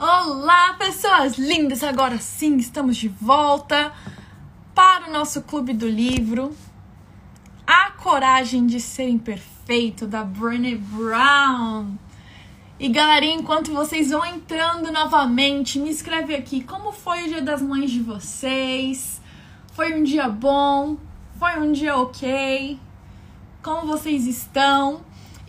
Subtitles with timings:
[0.00, 1.82] Olá, pessoas lindas!
[1.82, 3.92] Agora sim, estamos de volta
[4.72, 6.54] para o nosso Clube do Livro.
[7.66, 11.96] A Coragem de Ser Imperfeito, da Brené Brown.
[12.78, 17.60] E galerinha, enquanto vocês vão entrando novamente, me escreve aqui como foi o Dia das
[17.60, 19.20] Mães de vocês.
[19.72, 20.96] Foi um dia bom?
[21.40, 22.78] Foi um dia ok?
[23.60, 25.00] Como vocês estão?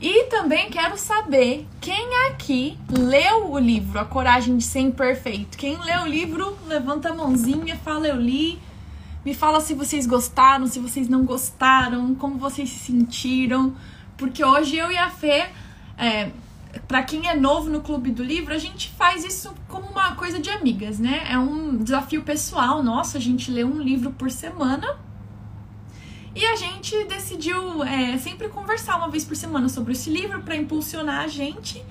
[0.02, 5.58] E também quero saber quem aqui leu o livro A Coragem de Ser Imperfeito.
[5.58, 8.58] Quem leu o livro, levanta a mãozinha, fala eu li.
[9.26, 13.76] Me fala se vocês gostaram, se vocês não gostaram, como vocês se sentiram.
[14.16, 15.50] Porque hoje eu e a Fê,
[15.98, 16.32] é,
[16.88, 20.40] para quem é novo no Clube do Livro, a gente faz isso como uma coisa
[20.40, 21.28] de amigas, né?
[21.30, 24.98] É um desafio pessoal nosso, a gente lê um livro por semana
[26.36, 30.56] e a gente decidiu é, sempre conversar uma vez por semana sobre esse livro para
[30.56, 31.84] impulsionar a gente.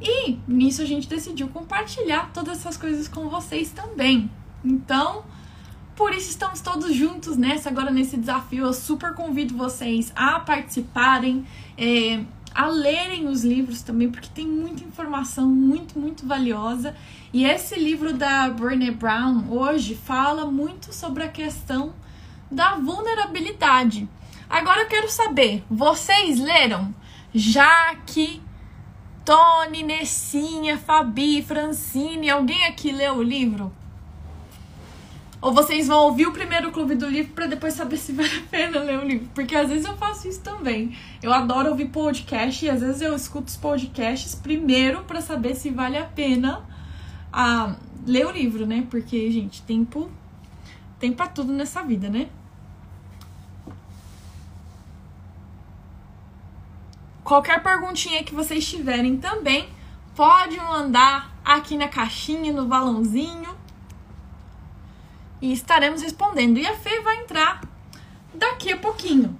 [0.00, 4.30] E nisso a gente decidiu compartilhar todas essas coisas com vocês também.
[4.64, 5.24] Então,
[5.94, 8.66] por isso estamos todos juntos nessa agora nesse desafio.
[8.66, 11.44] Eu super convido vocês a participarem,
[11.76, 16.94] é, a lerem os livros também, porque tem muita informação muito, muito valiosa.
[17.32, 21.94] E esse livro da Brené Brown hoje fala muito sobre a questão
[22.52, 24.08] da vulnerabilidade.
[24.48, 26.94] Agora eu quero saber, vocês leram
[27.34, 28.42] Jaque,
[29.24, 33.72] Tony, Nessinha, Fabi, Francine, alguém aqui leu o livro?
[35.40, 38.48] Ou vocês vão ouvir o primeiro clube do livro para depois saber se vale a
[38.48, 39.28] pena ler o livro?
[39.34, 40.96] Porque às vezes eu faço isso também.
[41.20, 45.70] Eu adoro ouvir podcast e às vezes eu escuto os podcasts primeiro para saber se
[45.70, 46.64] vale a pena
[47.32, 48.86] a ah, ler o livro, né?
[48.88, 50.08] Porque, gente, tempo
[51.00, 52.28] tem para tudo nessa vida, né?
[57.24, 59.68] Qualquer perguntinha que vocês tiverem também,
[60.14, 63.56] pode mandar aqui na caixinha, no balãozinho.
[65.40, 66.58] E estaremos respondendo.
[66.58, 67.60] E a Fê vai entrar
[68.34, 69.38] daqui a pouquinho.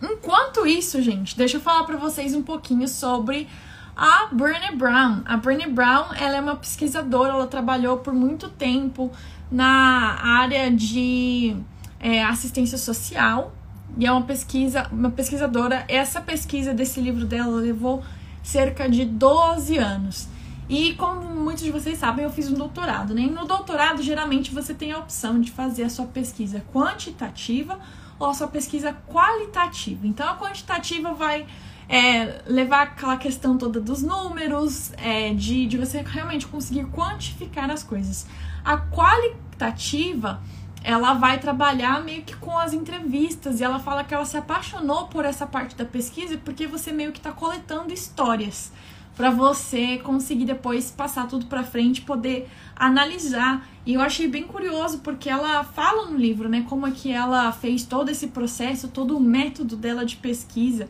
[0.00, 3.48] Enquanto isso, gente, deixa eu falar para vocês um pouquinho sobre
[3.96, 5.22] a Brené Brown.
[5.24, 9.10] A Brené Brown, ela é uma pesquisadora, ela trabalhou por muito tempo
[9.50, 11.56] na área de
[11.98, 13.52] é, assistência social
[13.96, 15.84] e é uma pesquisa, uma pesquisadora.
[15.88, 18.02] Essa pesquisa desse livro dela levou
[18.42, 20.28] cerca de 12 anos.
[20.68, 23.22] E como muitos de vocês sabem, eu fiz um doutorado, né?
[23.22, 27.78] E no doutorado, geralmente você tem a opção de fazer a sua pesquisa quantitativa
[28.18, 30.06] ou a sua pesquisa qualitativa.
[30.06, 31.46] Então, a quantitativa vai
[31.88, 37.82] é, levar aquela questão toda dos números, é, de, de você realmente conseguir quantificar as
[37.82, 38.26] coisas.
[38.62, 40.42] A qualitativa
[40.88, 45.06] ela vai trabalhar meio que com as entrevistas e ela fala que ela se apaixonou
[45.08, 48.72] por essa parte da pesquisa porque você meio que está coletando histórias
[49.14, 53.68] para você conseguir depois passar tudo para frente, poder analisar.
[53.84, 57.52] E eu achei bem curioso porque ela fala no livro, né, como é que ela
[57.52, 60.88] fez todo esse processo, todo o método dela de pesquisa.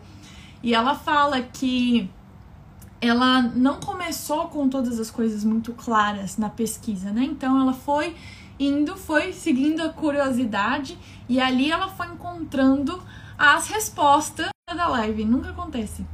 [0.63, 2.09] E ela fala que
[3.01, 7.25] ela não começou com todas as coisas muito claras na pesquisa, né?
[7.25, 8.15] Então ela foi
[8.59, 10.99] indo, foi seguindo a curiosidade
[11.29, 13.03] e ali ela foi encontrando
[13.37, 15.25] as respostas da live.
[15.25, 16.05] Nunca acontece.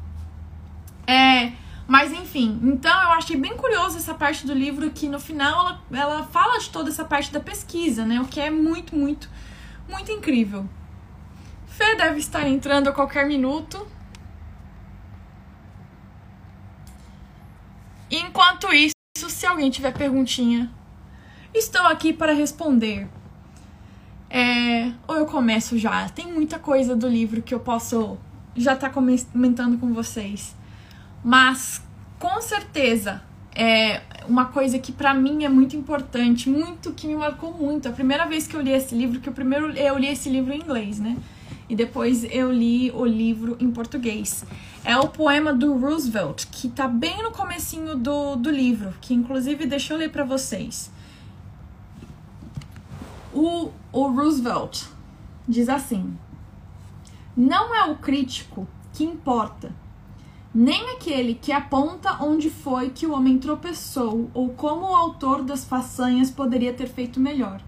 [1.07, 1.53] É,
[1.87, 5.83] mas enfim, então eu achei bem curioso essa parte do livro que no final ela,
[5.93, 8.21] ela fala de toda essa parte da pesquisa, né?
[8.21, 9.29] O que é muito, muito,
[9.89, 10.69] muito incrível.
[11.67, 13.87] Fê deve estar entrando a qualquer minuto.
[18.11, 18.95] Enquanto isso,
[19.29, 20.71] se alguém tiver perguntinha
[21.55, 23.07] Estou aqui para responder.
[24.29, 26.09] É, ou eu começo já.
[26.09, 28.19] Tem muita coisa do livro que eu posso
[28.57, 30.53] já estar tá comentando com vocês.
[31.23, 31.81] Mas
[32.19, 33.23] com certeza
[33.55, 37.89] é uma coisa que para mim é muito importante, muito que me marcou muito.
[37.89, 40.53] A primeira vez que eu li esse livro, que o primeiro eu li esse livro
[40.53, 41.17] em inglês, né?
[41.69, 44.45] E depois eu li o livro em português.
[44.85, 49.67] É o poema do Roosevelt, que tá bem no comecinho do, do livro, que inclusive
[49.67, 50.93] deixa eu ler para vocês.
[53.35, 54.85] O, o Roosevelt
[55.49, 56.17] diz assim:
[57.37, 59.75] Não é o crítico que importa,
[60.55, 65.65] nem aquele que aponta onde foi que o homem tropeçou ou como o autor das
[65.65, 67.61] façanhas poderia ter feito melhor.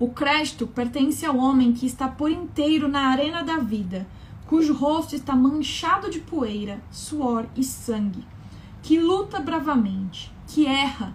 [0.00, 4.06] O crédito pertence ao homem que está por inteiro na arena da vida,
[4.46, 8.26] cujo rosto está manchado de poeira, suor e sangue,
[8.82, 11.14] que luta bravamente, que erra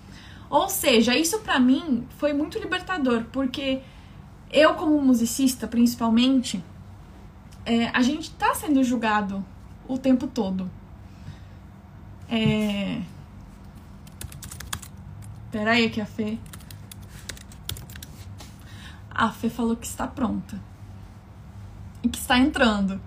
[0.51, 3.81] Ou seja, isso para mim foi muito libertador, porque
[4.51, 6.61] eu, como musicista, principalmente,
[7.65, 9.45] é, a gente tá sendo julgado
[9.87, 10.69] o tempo todo.
[12.29, 13.01] É...
[15.49, 16.37] Peraí que a Fê.
[19.09, 20.61] A Fê falou que está pronta.
[22.03, 22.99] E que está entrando.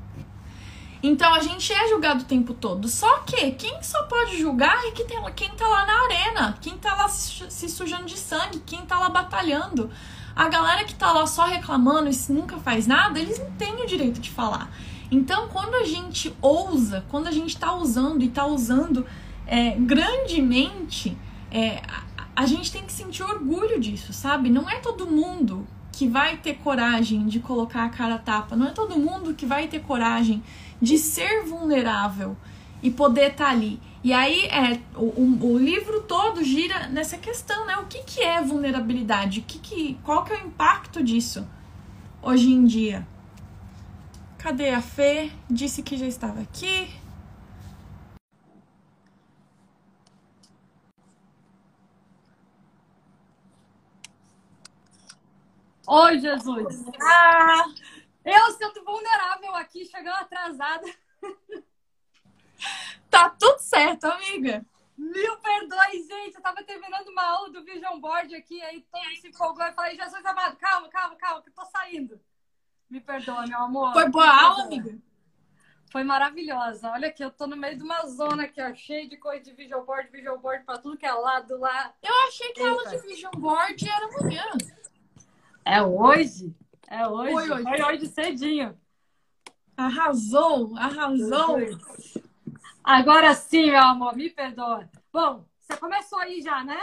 [1.07, 2.89] Então a gente é julgado o tempo todo.
[2.89, 6.79] Só que quem só pode julgar é quem, tem, quem tá lá na arena, quem
[6.79, 9.91] tá lá se sujando de sangue, quem tá lá batalhando.
[10.35, 13.87] A galera que tá lá só reclamando e nunca faz nada, eles não têm o
[13.87, 14.75] direito de falar.
[15.11, 19.05] Então, quando a gente ousa, quando a gente tá usando e tá usando
[19.47, 21.19] é, grandemente,
[21.51, 22.03] é, a,
[22.35, 24.49] a gente tem que sentir orgulho disso, sabe?
[24.49, 28.71] Não é todo mundo que vai ter coragem de colocar a cara tapa, não é
[28.71, 30.43] todo mundo que vai ter coragem
[30.81, 32.37] de ser vulnerável
[32.83, 33.81] e poder estar tá ali.
[34.03, 37.77] E aí é o, o, livro todo gira nessa questão, né?
[37.79, 39.41] O que, que é vulnerabilidade?
[39.41, 41.47] O que que, qual que é o impacto disso
[42.23, 43.07] hoje em dia?
[44.37, 45.31] Cadê a Fê?
[45.49, 46.91] Disse que já estava aqui.
[55.87, 56.85] Oi, Jesus!
[57.01, 57.65] Ah,
[58.25, 60.87] eu sinto vulnerável aqui, chegando atrasada.
[63.11, 64.65] Tá tudo certo, amiga.
[64.97, 66.37] Mil perdões, gente.
[66.37, 69.97] Eu tava terminando uma aula do Vision Board aqui, aí todo se empolgou e falei,
[69.97, 72.21] Jesus amado, calma, calma, calma, que eu tô saindo.
[72.89, 73.93] Me perdoa, meu amor.
[73.93, 74.99] Foi boa aula, amiga?
[75.91, 76.91] Foi maravilhosa.
[76.91, 79.53] Olha aqui, eu tô no meio de uma zona aqui, ó, cheia de coisa de
[79.53, 81.95] Vision Board, Vision Board pra tudo que é lado lá.
[82.03, 84.45] Eu achei que a aula de Vision Board era amanhã.
[85.65, 86.55] É hoje?
[86.89, 87.33] É hoje?
[87.33, 88.79] Foi hoje, Foi hoje cedinho.
[89.77, 91.59] Arrasou, arrasou.
[92.83, 94.89] Agora sim, meu amor, me perdoa.
[95.13, 96.79] Bom, você começou aí já, né?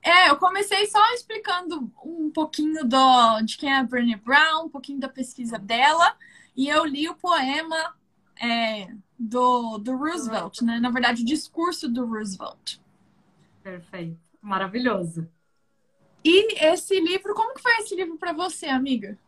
[0.00, 4.68] É, eu comecei só explicando um pouquinho do, de quem é a Brené Brown, um
[4.68, 6.16] pouquinho da pesquisa dela,
[6.56, 7.94] e eu li o poema
[8.40, 8.88] é,
[9.18, 10.80] do, do Roosevelt, né?
[10.80, 12.78] Na verdade, o discurso do Roosevelt.
[13.62, 15.28] Perfeito, maravilhoso.
[16.24, 19.18] E esse livro, como que foi esse livro para você, amiga?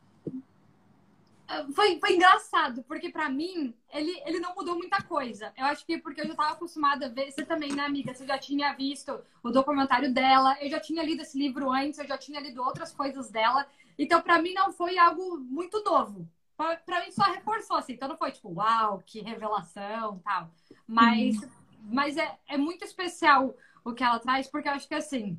[1.74, 5.52] foi, foi engraçado, porque para mim ele, ele não mudou muita coisa.
[5.56, 8.14] Eu acho que porque eu já tava acostumada a ver, você também, né, amiga?
[8.14, 12.06] Você já tinha visto o documentário dela, eu já tinha lido esse livro antes, eu
[12.06, 13.66] já tinha lido outras coisas dela.
[13.98, 16.28] Então, para mim, não foi algo muito novo.
[16.56, 17.92] Para mim, só reforçou, assim.
[17.92, 20.50] Então, não foi tipo, uau, que revelação tal.
[20.86, 21.48] Mas, uhum.
[21.82, 23.54] mas é, é muito especial
[23.84, 25.38] o que ela traz, porque eu acho que, assim,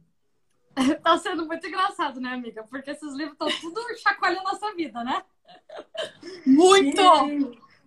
[1.01, 2.63] tá sendo muito engraçado, né, amiga?
[2.63, 5.23] Porque esses livros estão tudo chacoalhando a nossa vida, né?
[6.45, 7.01] Muito!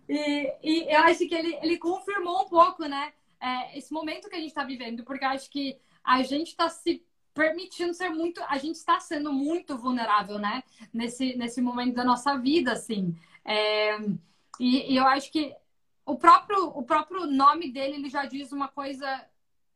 [0.09, 0.15] E,
[0.63, 3.13] e, e, eu acho que ele, ele confirmou um pouco, né?
[3.41, 6.69] É, esse momento que a gente está vivendo, porque eu acho que a gente está
[6.69, 7.05] se
[7.35, 10.63] permitindo ser muito, a gente está sendo muito vulnerável, né?
[10.93, 13.15] Nesse, nesse momento da nossa vida, assim.
[13.45, 13.99] É,
[14.59, 15.55] e, e, eu acho que
[16.05, 19.25] o próprio, o próprio nome dele, ele já diz uma coisa,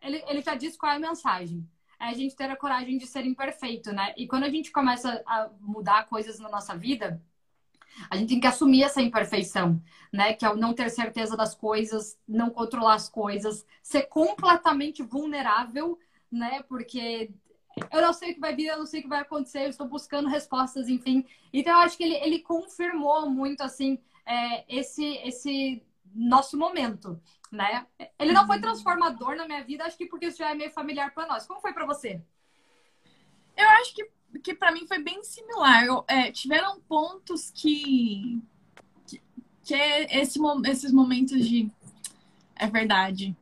[0.01, 1.69] ele, ele já diz qual é a mensagem.
[2.03, 4.13] É a gente ter a coragem de ser imperfeito, né?
[4.17, 7.23] E quando a gente começa a mudar coisas na nossa vida,
[8.11, 9.81] a gente tem que assumir essa imperfeição,
[10.13, 10.35] né?
[10.35, 15.97] Que é o não ter certeza das coisas, não controlar as coisas, ser completamente vulnerável,
[16.29, 16.65] né?
[16.65, 17.31] Porque
[17.93, 19.71] eu não sei o que vai vir, eu não sei o que vai acontecer, eu
[19.71, 21.25] estou buscando respostas, enfim.
[21.53, 23.97] Então, eu acho que ele, ele confirmou muito, assim,
[24.27, 25.83] é, esse, esse
[26.15, 27.87] nosso momento, né?
[28.19, 28.63] Ele não foi uhum.
[28.63, 31.47] transformador na minha vida, acho que porque isso já é meio familiar para nós.
[31.47, 32.23] Como foi para você?
[33.57, 34.09] Eu acho que
[34.41, 35.85] que para mim foi bem similar.
[35.85, 38.41] Eu, é, tiveram pontos que.
[39.07, 39.21] que,
[39.65, 41.71] que é esse, esses momentos de.
[42.57, 43.37] É verdade.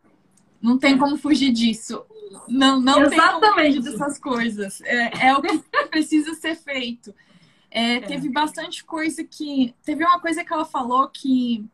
[0.61, 2.05] Não tem como fugir disso.
[2.49, 4.81] Não, não tem como fugir dessas coisas.
[4.83, 5.59] É, é o que
[5.89, 7.15] precisa ser feito.
[7.71, 8.01] É, é.
[8.01, 9.75] Teve bastante coisa que.
[9.85, 11.69] Teve uma coisa que ela falou que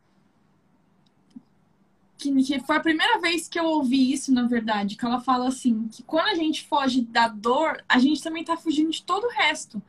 [2.17, 5.47] que, que, foi a primeira vez que eu ouvi isso, na verdade, que ela fala
[5.47, 9.25] assim, que quando a gente foge da dor, a gente também tá fugindo de todo
[9.25, 9.81] o resto.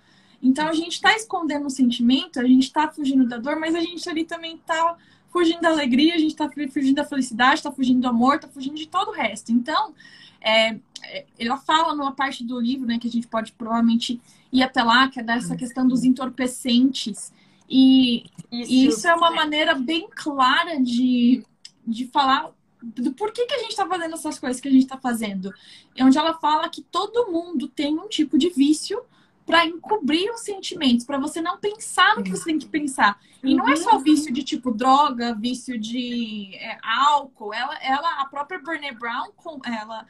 [0.43, 3.81] Então a gente tá escondendo o sentimento, a gente tá fugindo da dor, mas a
[3.81, 4.97] gente ali também tá
[5.31, 8.77] fugindo da alegria, a gente tá fugindo da felicidade, tá fugindo do amor, tá fugindo
[8.77, 9.51] de todo o resto.
[9.51, 9.95] Então,
[10.41, 14.21] é, é ela fala numa parte do livro, né, que a gente pode provavelmente
[14.53, 17.33] ir até lá, que é dessa questão dos entorpecentes.
[17.69, 21.45] E isso, e isso é uma maneira bem clara de
[21.89, 22.53] de falar
[22.83, 25.53] do porquê que a gente está fazendo essas coisas que a gente está fazendo.
[25.97, 29.03] É onde ela fala que todo mundo tem um tipo de vício
[29.45, 33.19] para encobrir os sentimentos, para você não pensar no que você tem que pensar.
[33.43, 34.03] E não é só uhum.
[34.03, 37.55] vício de tipo droga, vício de é, álcool.
[37.55, 39.31] Ela, ela, a própria Brené Brown,
[39.65, 40.07] ela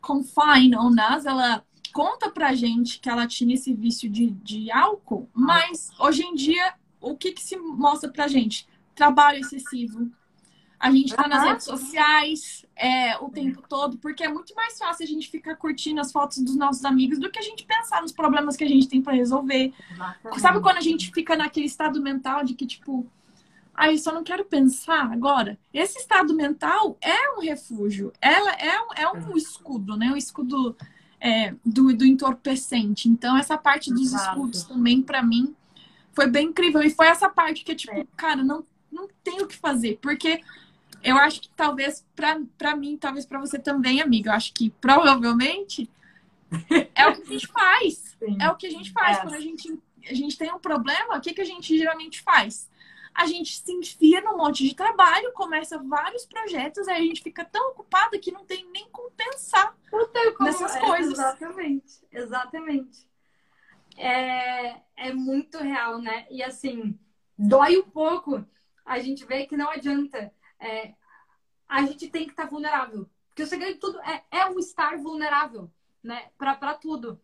[0.00, 5.28] confine on us, ela conta pra gente que ela tinha esse vício de, de álcool,
[5.32, 8.68] mas hoje em dia, o que que se mostra pra gente?
[8.94, 10.10] Trabalho excessivo,
[10.78, 15.04] a gente tá nas redes sociais é, o tempo todo, porque é muito mais fácil
[15.04, 18.12] a gente ficar curtindo as fotos dos nossos amigos do que a gente pensar nos
[18.12, 19.72] problemas que a gente tem para resolver.
[19.90, 20.40] Exatamente.
[20.40, 23.04] Sabe quando a gente fica naquele estado mental de que, tipo,
[23.74, 25.58] ah, eu só não quero pensar agora?
[25.74, 30.10] Esse estado mental é um refúgio, ela é um, é um escudo, né?
[30.12, 30.76] Um escudo
[31.20, 33.08] é, do, do entorpecente.
[33.08, 34.30] Então, essa parte dos Exato.
[34.30, 35.54] escudos também, para mim,
[36.12, 36.82] foi bem incrível.
[36.82, 38.06] E foi essa parte que, tipo, é.
[38.16, 40.40] cara, não, não tem o que fazer, porque
[41.02, 45.90] eu acho que talvez para mim, talvez para você também, amiga, eu acho que provavelmente
[46.94, 48.16] é o que a gente faz.
[48.18, 48.38] Sim.
[48.40, 49.18] É o que a gente faz.
[49.18, 49.20] É.
[49.22, 49.78] Quando a gente,
[50.08, 52.68] a gente tem um problema, o que, que a gente geralmente faz?
[53.14, 57.44] A gente se enfia num monte de trabalho, começa vários projetos, aí a gente fica
[57.44, 60.08] tão ocupada que não tem nem como pensar como...
[60.40, 61.12] nessas é, coisas.
[61.14, 63.08] Exatamente, exatamente.
[63.96, 66.26] É, é muito real, né?
[66.30, 66.96] E assim,
[67.36, 68.44] dói um pouco
[68.88, 70.94] a gente vê que não adianta é,
[71.68, 73.08] a gente tem que estar tá vulnerável.
[73.28, 75.70] Porque o segredo de tudo é, é o estar vulnerável,
[76.02, 76.28] né?
[76.36, 77.20] Para tudo.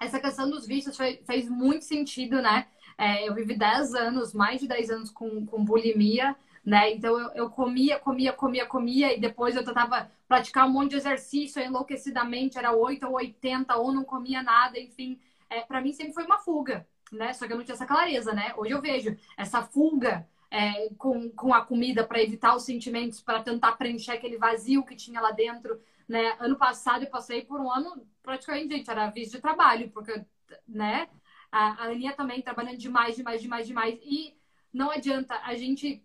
[0.00, 2.66] Essa questão dos vícios fez, fez muito sentido, né?
[2.98, 6.34] É, eu vivi 10 anos, mais de 10 anos com, com bulimia,
[6.64, 6.90] né?
[6.92, 10.96] Então eu, eu comia, comia, comia, comia, e depois eu tentava praticar um monte de
[10.96, 15.20] exercício enlouquecidamente, era 8 ou 80, ou não comia nada, enfim.
[15.48, 17.32] É, para mim sempre foi uma fuga, né?
[17.34, 18.52] Só que eu não tinha essa clareza, né?
[18.56, 23.42] Hoje eu vejo essa fuga é, com, com a comida para evitar os sentimentos, para
[23.42, 25.80] tentar preencher aquele vazio que tinha lá dentro.
[26.06, 26.36] Né?
[26.38, 30.22] Ano passado eu passei por um ano praticamente, gente, era visto de trabalho, porque,
[30.68, 31.08] né?
[31.50, 33.98] A, a Aninha também trabalhando demais, demais, demais, demais.
[34.02, 34.36] E
[34.70, 36.04] não adianta, a gente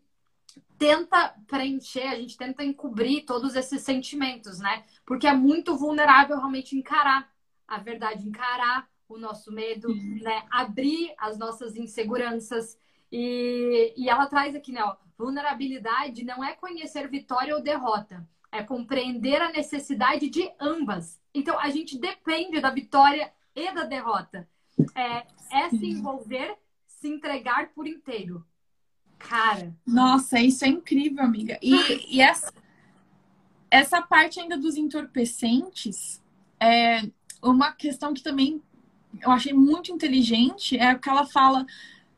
[0.77, 4.85] tenta preencher, a gente tenta encobrir todos esses sentimentos, né?
[5.05, 7.29] Porque é muito vulnerável realmente encarar
[7.67, 9.89] a verdade, encarar o nosso medo,
[10.21, 10.45] né?
[10.49, 12.77] Abrir as nossas inseguranças.
[13.11, 14.83] E, e ela traz aqui, né?
[14.83, 21.19] Ó, vulnerabilidade não é conhecer vitória ou derrota, é compreender a necessidade de ambas.
[21.33, 24.47] Então, a gente depende da vitória e da derrota.
[24.93, 28.45] É, é se envolver, se entregar por inteiro.
[29.17, 29.75] Cara.
[29.85, 31.57] Nossa, isso é incrível, amiga.
[31.61, 31.75] E,
[32.15, 32.53] e essa,
[33.71, 36.21] essa parte ainda dos entorpecentes
[36.59, 37.01] é
[37.41, 38.61] uma questão que também
[39.21, 41.65] eu achei muito inteligente é que ela fala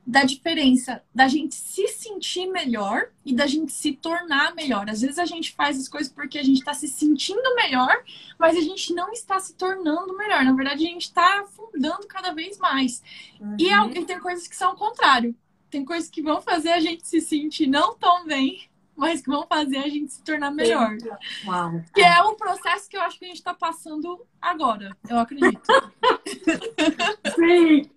[0.09, 4.89] da diferença da gente se sentir melhor e da gente se tornar melhor.
[4.89, 8.03] Às vezes a gente faz as coisas porque a gente está se sentindo melhor,
[8.39, 10.43] mas a gente não está se tornando melhor.
[10.43, 13.03] Na verdade, a gente está afundando cada vez mais.
[13.39, 13.55] Uhum.
[13.59, 15.35] E, e tem coisas que são o contrário.
[15.69, 19.45] Tem coisas que vão fazer a gente se sentir não tão bem, mas que vão
[19.45, 20.97] fazer a gente se tornar melhor.
[21.45, 21.83] Uau.
[21.93, 25.61] Que é um processo que eu acho que a gente está passando agora, eu acredito.
[27.35, 27.91] Sim.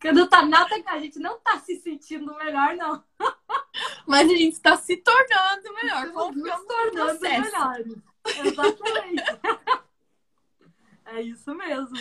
[0.00, 3.02] Quando tá nota que a gente não tá se sentindo melhor, não.
[4.06, 6.06] Mas a gente está se tornando melhor.
[6.06, 6.12] Se
[6.66, 7.84] tornando melhor.
[8.44, 9.22] Exatamente.
[11.06, 11.96] é isso mesmo.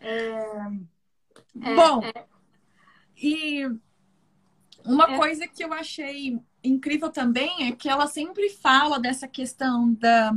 [0.00, 0.88] É...
[1.60, 2.24] É, Bom, é...
[3.16, 3.66] e
[4.84, 5.16] uma é.
[5.16, 10.34] coisa que eu achei incrível também é que ela sempre fala dessa questão da,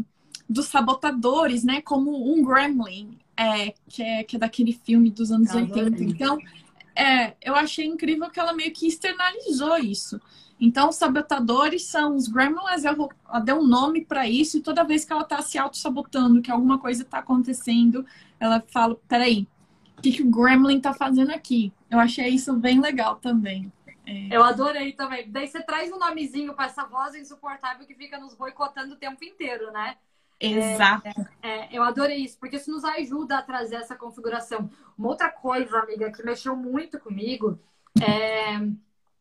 [0.50, 1.81] dos sabotadores, né?
[1.81, 6.03] Como um gremlin é, que, é, que é daquele filme dos anos 80.
[6.03, 6.38] Então,
[6.95, 10.19] é, eu achei incrível que ela meio que externalizou isso.
[10.60, 13.10] Então, os sabotadores são os gremlins, ela
[13.43, 16.77] deu um nome para isso, e toda vez que ela está se auto-sabotando, que alguma
[16.77, 18.05] coisa está acontecendo,
[18.39, 19.48] ela fala: peraí,
[19.98, 21.74] o que, que o gremlin está fazendo aqui?
[21.89, 23.71] Eu achei isso bem legal também.
[24.05, 24.36] É...
[24.36, 25.31] Eu adorei também.
[25.31, 29.24] Daí você traz um nomezinho para essa voz insuportável que fica nos boicotando o tempo
[29.24, 29.95] inteiro, né?
[30.41, 31.07] Exato.
[31.41, 34.69] É, é, eu adorei isso, porque isso nos ajuda a trazer essa configuração.
[34.98, 37.60] Uma outra coisa, amiga, que mexeu muito comigo
[38.01, 38.55] é,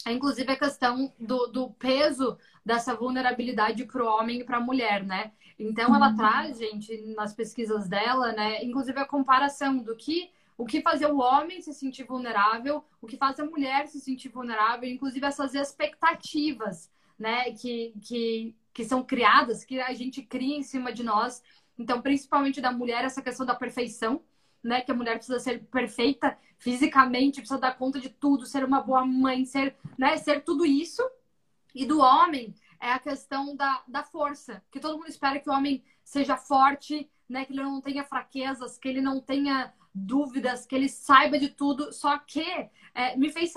[0.06, 4.60] é inclusive a questão do, do peso dessa vulnerabilidade para o homem e para a
[4.60, 5.32] mulher, né?
[5.58, 6.16] Então ela uhum.
[6.16, 11.18] traz, gente, nas pesquisas dela, né, inclusive a comparação do que o que fazia o
[11.18, 16.90] homem se sentir vulnerável, o que faz a mulher se sentir vulnerável, inclusive essas expectativas,
[17.18, 21.42] né, que, que que são criadas, que a gente cria em cima de nós.
[21.78, 24.22] Então, principalmente da mulher, essa questão da perfeição,
[24.62, 24.80] né?
[24.80, 29.04] Que a mulher precisa ser perfeita fisicamente, precisa dar conta de tudo, ser uma boa
[29.04, 30.16] mãe, ser, né?
[30.16, 31.02] Ser tudo isso.
[31.74, 34.62] E do homem, é a questão da, da força.
[34.70, 37.44] Que todo mundo espera que o homem seja forte, né?
[37.44, 41.92] Que ele não tenha fraquezas, que ele não tenha dúvidas, que ele saiba de tudo.
[41.92, 42.44] Só que
[42.94, 43.54] é, me fez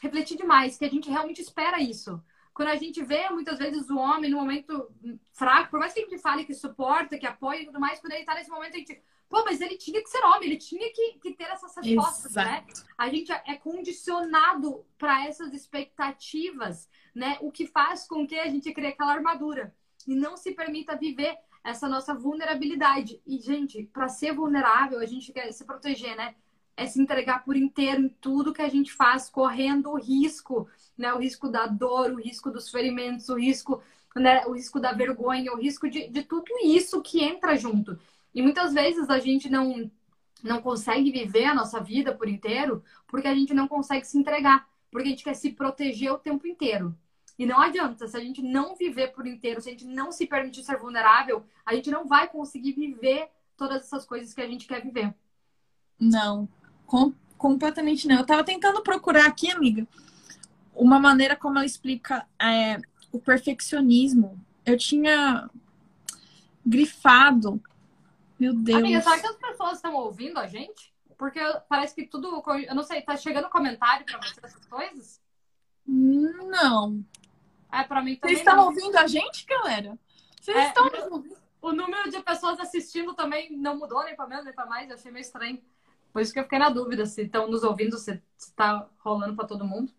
[0.00, 2.22] refletir demais que a gente realmente espera isso.
[2.54, 4.88] Quando a gente vê muitas vezes o homem no momento
[5.32, 8.12] fraco, por mais que a gente fale que suporta, que apoia e tudo mais, quando
[8.12, 10.92] ele está nesse momento, a gente Pô, mas ele tinha que ser homem, ele tinha
[10.92, 12.62] que, que ter essas respostas, né?
[12.68, 12.84] Exato.
[12.84, 12.92] né?
[12.96, 17.36] A gente é condicionado para essas expectativas, né?
[17.40, 19.74] O que faz com que a gente crie aquela armadura
[20.06, 23.20] e não se permita viver essa nossa vulnerabilidade.
[23.26, 26.36] E, gente, para ser vulnerável, a gente quer se proteger, né?
[26.76, 31.12] É se entregar por inteiro em tudo que a gente faz, correndo o risco, né?
[31.14, 33.82] O risco da dor, o risco dos ferimentos, o risco,
[34.16, 34.44] né?
[34.46, 37.98] O risco da vergonha, o risco de, de tudo isso que entra junto.
[38.34, 39.90] E muitas vezes a gente não,
[40.42, 44.68] não consegue viver a nossa vida por inteiro porque a gente não consegue se entregar,
[44.90, 46.96] porque a gente quer se proteger o tempo inteiro.
[47.38, 50.26] E não adianta, se a gente não viver por inteiro, se a gente não se
[50.26, 54.66] permitir ser vulnerável, a gente não vai conseguir viver todas essas coisas que a gente
[54.66, 55.14] quer viver.
[55.98, 56.48] Não,
[56.86, 58.18] com, completamente não.
[58.18, 59.86] Eu tava tentando procurar aqui, amiga,
[60.74, 62.78] uma maneira como ela explica é,
[63.12, 64.40] o perfeccionismo.
[64.64, 65.48] Eu tinha
[66.64, 67.62] grifado
[68.38, 68.78] meu Deus.
[68.78, 70.92] Amiga, será que as pessoas estão ouvindo a gente?
[71.16, 72.42] Porque parece que tudo.
[72.68, 75.20] Eu não sei, tá chegando comentário pra você essas coisas?
[75.86, 77.04] Não.
[77.72, 78.36] É, pra mim também.
[78.36, 79.98] Vocês estão ouvindo a gente, galera?
[80.40, 81.36] Vocês é, estão ouvindo?
[81.62, 84.90] O número de pessoas assistindo também não mudou, nem pra menos, nem pra mais.
[84.90, 85.62] Eu achei meio estranho.
[86.14, 89.34] Por isso que eu fiquei na dúvida se estão nos ouvindo, se, se tá rolando
[89.34, 89.92] pra todo mundo.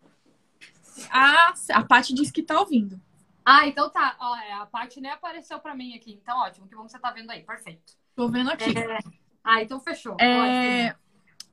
[1.11, 3.01] Ah, a Paty disse que tá ouvindo.
[3.43, 4.15] Ah, então tá.
[4.17, 6.13] Ó, é, a Paty nem apareceu pra mim aqui.
[6.13, 6.69] Então, ótimo.
[6.69, 7.43] Que bom que você tá vendo aí.
[7.43, 7.97] Perfeito.
[8.15, 8.71] Tô vendo aqui.
[8.79, 8.97] É...
[9.43, 10.15] Ah, então fechou.
[10.21, 10.95] É...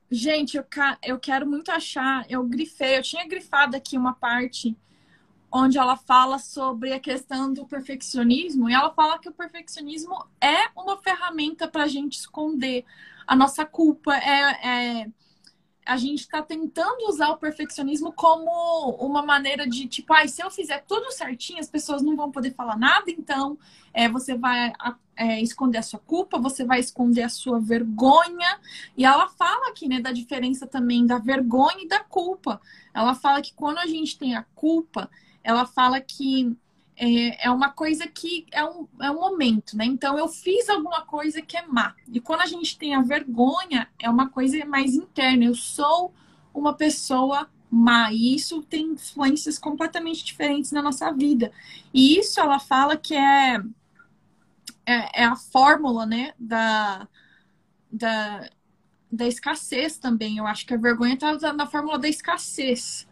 [0.08, 0.96] Gente, eu, ca...
[1.02, 2.24] eu quero muito achar.
[2.30, 4.78] Eu grifei, eu tinha grifado aqui uma parte
[5.50, 10.68] onde ela fala sobre a questão do perfeccionismo e ela fala que o perfeccionismo é
[10.76, 12.86] uma ferramenta para a gente esconder
[13.26, 15.06] a nossa culpa, é, é
[15.84, 20.50] a gente está tentando usar o perfeccionismo como uma maneira de, tipo, ah, se eu
[20.50, 23.58] fizer tudo certinho, as pessoas não vão poder falar nada, então
[23.92, 24.72] é, você vai
[25.16, 28.60] é, esconder a sua culpa, você vai esconder a sua vergonha.
[28.96, 32.60] E ela fala aqui, né, da diferença também da vergonha e da culpa.
[32.94, 35.10] Ela fala que quando a gente tem a culpa,
[35.42, 36.56] ela fala que
[36.96, 39.84] é, é uma coisa que é um, é um momento, né?
[39.84, 41.94] Então eu fiz alguma coisa que é má.
[42.12, 45.44] E quando a gente tem a vergonha, é uma coisa mais interna.
[45.44, 46.12] Eu sou
[46.52, 48.12] uma pessoa má.
[48.12, 51.50] E isso tem influências completamente diferentes na nossa vida.
[51.92, 53.62] E isso ela fala que é,
[54.86, 56.34] é, é a fórmula, né?
[56.38, 57.08] Da,
[57.90, 58.50] da,
[59.10, 60.36] da escassez também.
[60.36, 63.08] Eu acho que a vergonha está na fórmula da escassez.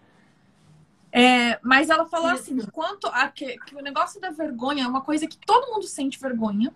[1.12, 5.00] É, mas ela falou assim, quanto a que, que, o negócio da vergonha é uma
[5.00, 6.72] coisa que todo mundo sente vergonha.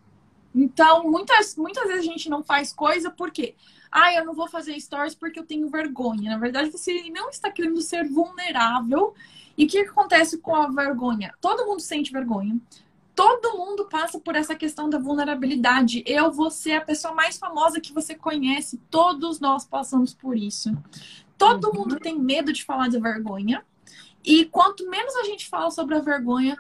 [0.54, 3.54] Então, muitas, muitas vezes a gente não faz coisa porque,
[3.90, 6.30] ah, eu não vou fazer stories porque eu tenho vergonha.
[6.30, 9.14] Na verdade, você não está querendo ser vulnerável.
[9.56, 11.32] E o que acontece com a vergonha?
[11.40, 12.58] Todo mundo sente vergonha.
[13.14, 16.02] Todo mundo passa por essa questão da vulnerabilidade.
[16.04, 18.80] Eu vou ser a pessoa mais famosa que você conhece.
[18.90, 20.76] Todos nós passamos por isso.
[21.38, 21.74] Todo uhum.
[21.74, 23.64] mundo tem medo de falar de vergonha.
[24.24, 26.56] E quanto menos a gente fala sobre a vergonha,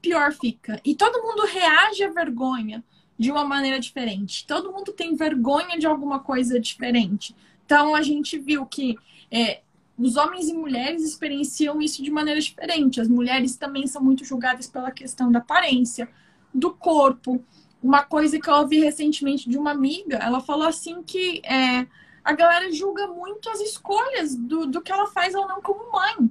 [0.00, 0.80] pior fica.
[0.84, 2.84] E todo mundo reage à vergonha
[3.18, 4.46] de uma maneira diferente.
[4.46, 7.34] Todo mundo tem vergonha de alguma coisa diferente.
[7.64, 8.96] Então a gente viu que
[9.30, 9.60] é,
[9.96, 13.00] os homens e mulheres experienciam isso de maneira diferente.
[13.00, 16.08] As mulheres também são muito julgadas pela questão da aparência,
[16.52, 17.44] do corpo.
[17.82, 21.86] Uma coisa que eu ouvi recentemente de uma amiga, ela falou assim que é,
[22.24, 26.30] a galera julga muito as escolhas do, do que ela faz ou não como mãe.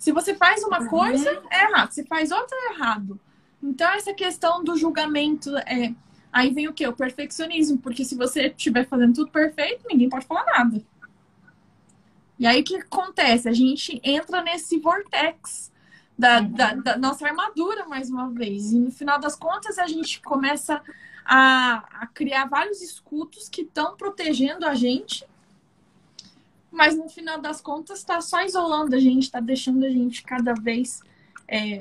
[0.00, 1.92] Se você faz uma coisa, é errado.
[1.92, 3.20] Se faz outra, é errado.
[3.62, 5.94] Então, essa questão do julgamento é.
[6.32, 6.86] Aí vem o quê?
[6.88, 7.76] O perfeccionismo.
[7.76, 10.82] Porque se você estiver fazendo tudo perfeito, ninguém pode falar nada.
[12.38, 13.46] E aí o que acontece?
[13.46, 15.70] A gente entra nesse vortex
[16.18, 16.52] da, uhum.
[16.52, 18.72] da, da, nossa armadura, mais uma vez.
[18.72, 20.80] E no final das contas, a gente começa
[21.26, 25.26] a, a criar vários escudos que estão protegendo a gente
[26.70, 30.54] mas no final das contas está só isolando a gente, está deixando a gente cada
[30.54, 31.02] vez
[31.48, 31.78] é,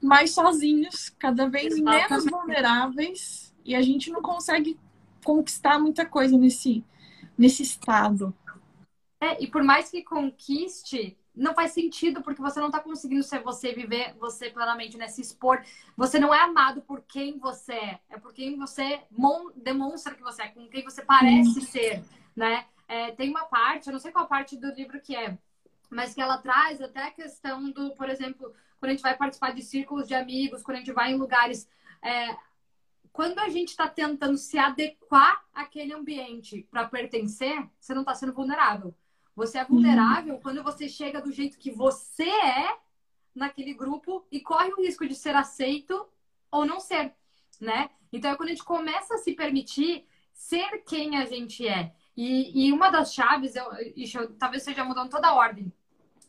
[0.00, 4.78] mais sozinhos, cada vez menos vulneráveis, e a gente não consegue
[5.24, 6.84] conquistar muita coisa nesse,
[7.36, 8.34] nesse estado.
[9.20, 13.42] É, e por mais que conquiste, não faz sentido, porque você não está conseguindo ser
[13.42, 15.08] você, viver você plenamente, né?
[15.08, 15.62] Se expor.
[15.96, 19.00] Você não é amado por quem você é, é por quem você
[19.56, 22.02] demonstra que você é, com quem você parece ser,
[22.34, 22.66] né?
[22.88, 25.36] É, tem uma parte, eu não sei qual parte do livro que é,
[25.90, 29.52] mas que ela traz até a questão do, por exemplo, quando a gente vai participar
[29.52, 31.68] de círculos de amigos, quando a gente vai em lugares.
[32.02, 32.36] É,
[33.12, 38.34] quando a gente está tentando se adequar àquele ambiente para pertencer, você não está sendo
[38.34, 38.94] vulnerável.
[39.34, 40.40] Você é vulnerável uhum.
[40.40, 42.76] quando você chega do jeito que você é
[43.34, 46.06] naquele grupo e corre o risco de ser aceito
[46.50, 47.14] ou não ser,
[47.60, 47.90] né?
[48.12, 51.94] Então é quando a gente começa a se permitir ser quem a gente é.
[52.16, 55.70] E, e uma das chaves, eu, eu, talvez seja mudando toda a ordem,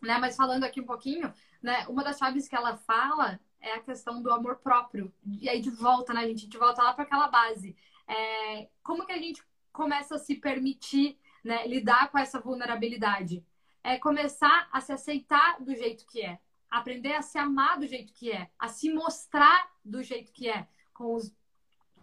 [0.01, 0.17] né?
[0.17, 1.85] Mas falando aqui um pouquinho, né?
[1.87, 5.13] Uma das chaves que ela fala é a questão do amor próprio.
[5.25, 6.47] E aí de volta, né, gente?
[6.47, 7.75] De volta lá para aquela base.
[8.07, 13.45] É, como que a gente começa a se permitir né, lidar com essa vulnerabilidade?
[13.83, 16.39] É começar a se aceitar do jeito que é.
[16.69, 18.49] Aprender a se amar do jeito que é.
[18.59, 20.67] A se mostrar do jeito que é.
[20.93, 21.33] Com os,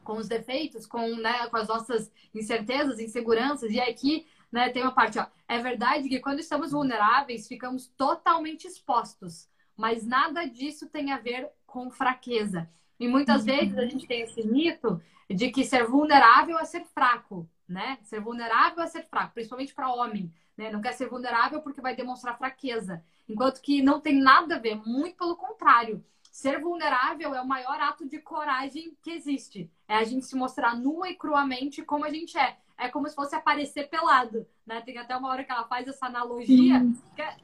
[0.04, 3.72] com os defeitos, com, né, com as nossas incertezas, inseguranças.
[3.72, 5.26] E aqui né, tem uma parte, ó.
[5.48, 11.48] É verdade que quando estamos vulneráveis, ficamos totalmente expostos mas nada disso tem a ver
[11.66, 12.68] com fraqueza.
[12.98, 13.46] E muitas uhum.
[13.46, 17.98] vezes a gente tem esse mito de que ser vulnerável é ser fraco, né?
[18.02, 20.70] Ser vulnerável é ser fraco, principalmente para homem, né?
[20.70, 23.02] Não quer ser vulnerável porque vai demonstrar fraqueza.
[23.28, 26.04] Enquanto que não tem nada a ver, muito pelo contrário.
[26.34, 29.70] Ser vulnerável é o maior ato de coragem que existe.
[29.86, 32.58] É a gente se mostrar nua e cruamente como a gente é.
[32.76, 34.80] É como se fosse aparecer pelado, né?
[34.80, 36.84] Tem até uma hora que ela faz essa analogia.
[37.16, 37.36] É,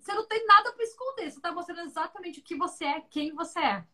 [0.00, 1.30] você não tem nada para esconder.
[1.30, 3.84] Você está mostrando exatamente o que você é, quem você é.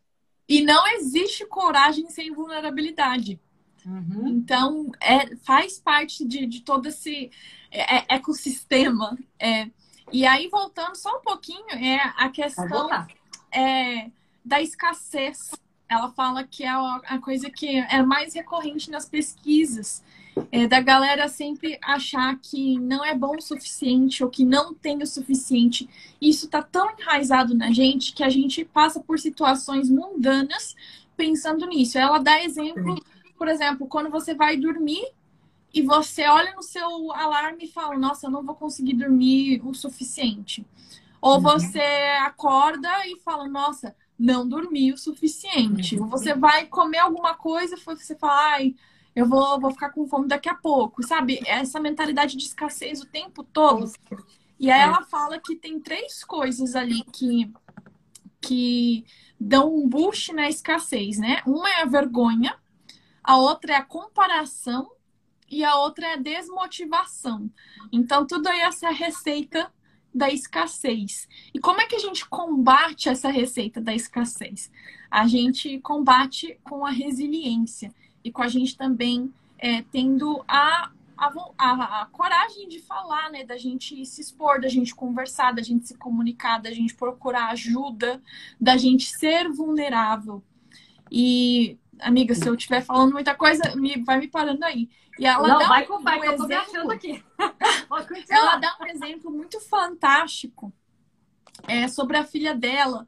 [0.47, 3.41] E não existe coragem sem vulnerabilidade.
[3.85, 4.25] Uhum.
[4.29, 7.29] Então, é, faz parte de, de todo esse
[7.69, 9.17] é, é ecossistema.
[9.37, 9.69] É,
[10.13, 12.87] e aí, voltando só um pouquinho, é a questão
[13.53, 14.09] é,
[14.43, 15.51] da escassez.
[15.87, 20.03] Ela fala que é a coisa que é mais recorrente nas pesquisas
[20.51, 25.01] é, da galera sempre achar que não é bom o suficiente ou que não tem
[25.01, 25.87] o suficiente.
[26.19, 30.75] Isso tá tão enraizado na gente que a gente passa por situações mundanas
[31.15, 31.97] pensando nisso.
[31.97, 33.03] Ela dá exemplo,
[33.37, 35.05] por exemplo, quando você vai dormir
[35.73, 39.73] e você olha no seu alarme e fala: Nossa, eu não vou conseguir dormir o
[39.73, 40.65] suficiente.
[41.23, 41.41] Ou uhum.
[41.41, 41.79] você
[42.19, 45.97] acorda e fala: Nossa, não dormi o suficiente.
[45.97, 48.75] Ou você vai comer alguma coisa e você fala: Ai
[49.15, 51.39] eu vou, vou ficar com fome daqui a pouco, sabe?
[51.45, 53.89] Essa mentalidade de escassez o tempo todo.
[54.59, 57.53] E aí ela fala que tem três coisas ali que,
[58.41, 59.05] que
[59.39, 61.41] dão um boost na escassez, né?
[61.45, 62.57] Uma é a vergonha,
[63.23, 64.91] a outra é a comparação
[65.47, 67.49] e a outra é a desmotivação.
[67.91, 69.71] Então, tudo aí é essa receita
[70.13, 71.27] da escassez.
[71.53, 74.71] E como é que a gente combate essa receita da escassez?
[75.09, 81.33] A gente combate com a resiliência e com a gente também é, tendo a, a,
[81.57, 83.43] a, a, coragem de falar, né?
[83.43, 88.21] Da gente se expor, da gente conversar, da gente se comunicar, da gente procurar ajuda,
[88.59, 90.43] da gente ser vulnerável.
[91.11, 94.89] E, amiga, se eu estiver falando muita coisa, me, vai me parando aí.
[95.19, 97.23] E ela Não, dá vai com um, vai, um eu tô achando aqui.
[98.29, 100.73] ela dá um exemplo muito fantástico
[101.67, 103.05] é, sobre a filha dela,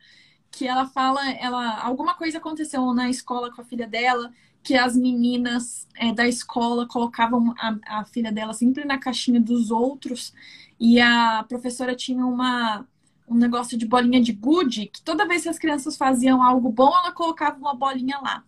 [0.51, 4.31] que ela fala, ela alguma coisa aconteceu na escola com a filha dela
[4.65, 9.69] que as meninas é, da escola colocavam a, a, filha dela sempre na caixinha dos
[9.69, 10.34] outros
[10.79, 12.84] e a professora tinha uma
[13.27, 16.88] um negócio de bolinha de gude que toda vez que as crianças faziam algo bom
[16.88, 18.43] ela colocava uma bolinha lá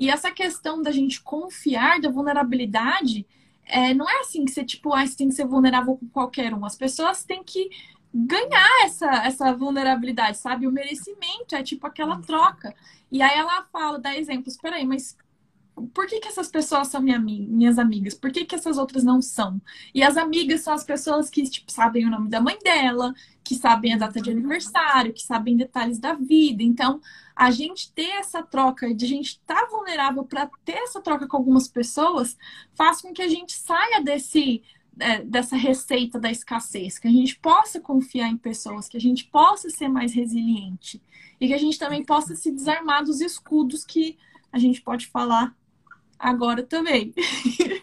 [0.00, 3.26] e essa questão da gente confiar da vulnerabilidade
[3.64, 6.52] é, não é assim que você tipo ah, você tem que ser vulnerável com qualquer
[6.52, 7.70] um as pessoas têm que
[8.12, 10.66] ganhar essa, essa vulnerabilidade, sabe?
[10.66, 12.74] O merecimento é tipo aquela troca.
[13.10, 15.16] E aí ela fala, dá exemplos, peraí, mas
[15.88, 18.14] por que, que essas pessoas são minha, minhas amigas?
[18.14, 19.60] Por que, que essas outras não são?
[19.94, 23.54] E as amigas são as pessoas que tipo, sabem o nome da mãe dela, que
[23.54, 26.62] sabem a data de aniversário, que sabem detalhes da vida.
[26.62, 27.00] Então,
[27.34, 31.26] a gente ter essa troca, de a gente estar tá vulnerável para ter essa troca
[31.26, 32.36] com algumas pessoas,
[32.74, 34.62] faz com que a gente saia desse
[34.98, 39.24] é, dessa receita da escassez, que a gente possa confiar em pessoas, que a gente
[39.24, 41.00] possa ser mais resiliente
[41.40, 44.18] e que a gente também possa se desarmar dos escudos que
[44.52, 45.56] a gente pode falar
[46.20, 47.14] agora também.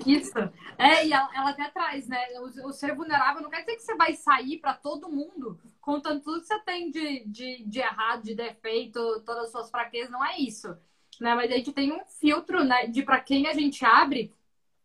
[0.06, 0.38] Isso.
[0.78, 2.24] É, e ela, ela até traz, né?
[2.40, 6.22] O, o, ser vulnerável não quer dizer que você vai sair para todo mundo contando
[6.22, 10.12] tudo que você tem de, de, de errado, de defeito, todas as suas fraquezas.
[10.12, 10.68] Não é isso.
[11.20, 11.34] Né?
[11.34, 14.32] Mas a gente tem um filtro né, de para quem a gente abre,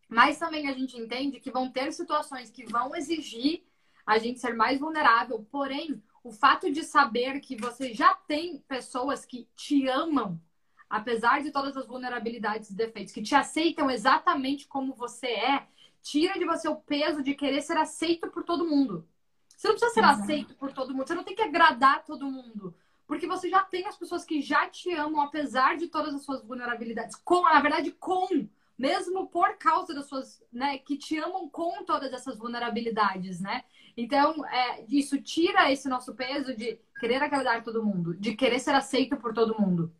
[0.09, 3.63] mas também a gente entende que vão ter situações que vão exigir
[4.05, 5.47] a gente ser mais vulnerável.
[5.51, 10.41] Porém, o fato de saber que você já tem pessoas que te amam
[10.89, 15.67] apesar de todas as vulnerabilidades e defeitos, que te aceitam exatamente como você é,
[16.01, 19.07] tira de você o peso de querer ser aceito por todo mundo.
[19.55, 20.21] Você não precisa ser Exato.
[20.21, 22.75] aceito por todo mundo, você não tem que agradar todo mundo.
[23.07, 26.43] Porque você já tem as pessoas que já te amam, apesar de todas as suas
[26.43, 27.15] vulnerabilidades.
[27.15, 28.47] Com, na verdade, com.
[28.77, 30.43] Mesmo por causa das suas.
[30.51, 33.63] Né, que te amam com todas essas vulnerabilidades, né?
[33.95, 38.73] Então, é, isso tira esse nosso peso de querer agradar todo mundo, de querer ser
[38.73, 39.93] aceito por todo mundo.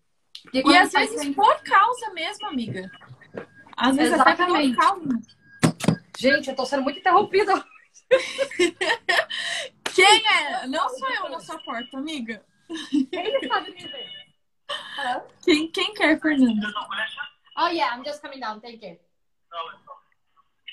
[0.44, 1.36] Porque e às vezes sempre...
[1.36, 2.92] por causa mesmo, amiga.
[3.76, 4.74] Às vezes Exatamente.
[4.74, 5.20] até por causa.
[6.18, 7.66] Gente, eu tô sendo muito interrompida.
[9.96, 10.68] Quem é?
[10.68, 12.44] Não sou eu na sua porta, amiga.
[13.12, 14.10] Quem sabe me ver?
[15.44, 16.68] Quem, quem quer, Fernanda?
[17.58, 18.60] Oh, yeah, I'm just coming down.
[18.60, 19.00] Thank you.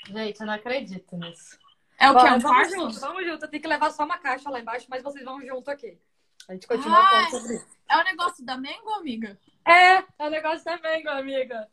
[0.09, 1.59] Gente, eu não acredito nisso.
[1.99, 2.27] É o que?
[2.27, 3.45] É um vamos junto, vamos junto.
[3.45, 5.99] Eu tenho que levar só uma caixa lá embaixo, mas vocês vão junto aqui.
[6.49, 7.67] A gente continua ah, falando sobre isso.
[7.89, 9.39] É o negócio da Mengo, amiga?
[9.67, 11.69] É, é o negócio da Mengo, amiga.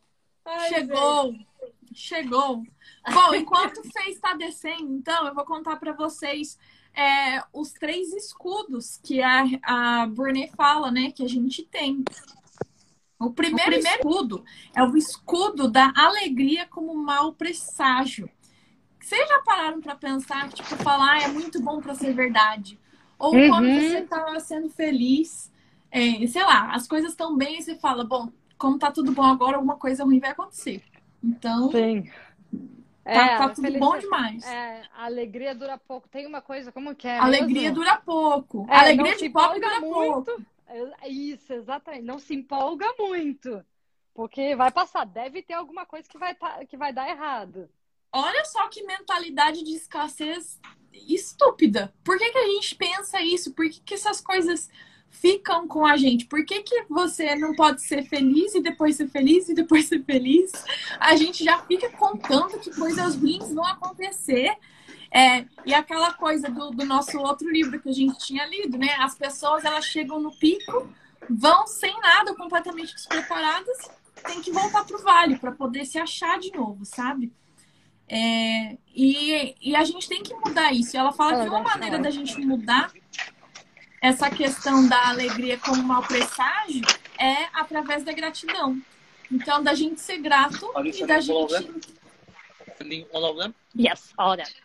[0.45, 1.32] Ai, Chegou.
[1.32, 1.47] Gente.
[1.93, 2.63] Chegou.
[3.12, 6.58] Bom, enquanto o Fê está descendo, então, eu vou contar para vocês
[6.93, 10.08] é, os três escudos que a, a
[10.56, 11.12] fala, né?
[11.12, 12.03] Que a gente tem.
[13.19, 18.30] O primeiro, o primeiro escudo é o escudo da alegria como mau presságio.
[18.99, 22.80] Vocês já pararam para pensar, tipo, falar ah, é muito bom para ser verdade?
[23.19, 23.49] Ou uhum.
[23.49, 25.51] quando você tá sendo feliz,
[25.91, 29.23] é, sei lá, as coisas estão bem e você fala, bom, como tá tudo bom
[29.23, 30.84] agora, alguma coisa ruim vai acontecer.
[31.23, 31.71] Então.
[31.71, 32.10] Sim.
[33.03, 34.45] Tá, é, tá tudo bom demais.
[34.45, 36.10] É, a alegria dura pouco.
[36.10, 37.17] Tem uma coisa, como que é?
[37.17, 37.75] Alegria mesmo?
[37.75, 38.67] dura pouco.
[38.69, 40.25] É, alegria de pobre dura muito.
[40.25, 40.45] pouco.
[41.08, 42.03] Isso, exatamente.
[42.03, 43.63] Não se empolga muito.
[44.13, 45.06] Porque vai passar.
[45.06, 47.69] Deve ter alguma coisa que vai, tá, que vai dar errado.
[48.12, 50.60] Olha só que mentalidade de escassez
[51.08, 51.94] estúpida.
[52.04, 53.54] Por que, que a gente pensa isso?
[53.54, 54.70] Por que, que essas coisas
[55.10, 56.26] ficam com a gente?
[56.26, 60.04] Por que, que você não pode ser feliz e depois ser feliz e depois ser
[60.04, 60.52] feliz?
[61.00, 64.56] A gente já fica contando que coisas ruins vão acontecer.
[65.10, 68.96] É, e aquela coisa do, do nosso outro livro que a gente tinha lido, né?
[69.00, 70.90] As pessoas elas chegam no pico,
[71.30, 73.90] vão sem nada, completamente despreparadas,
[74.26, 77.32] tem que voltar pro vale para poder se achar de novo, sabe?
[78.10, 80.96] É, e, e a gente tem que mudar isso.
[80.96, 82.91] E ela fala que uma maneira da gente mudar
[84.02, 86.86] essa questão da alegria como mau presságio
[87.20, 88.82] é através da gratidão.
[89.32, 91.34] Então, da gente ser grato e da gente.
[93.13, 93.54] All of them?
[93.76, 94.56] Yes, all that.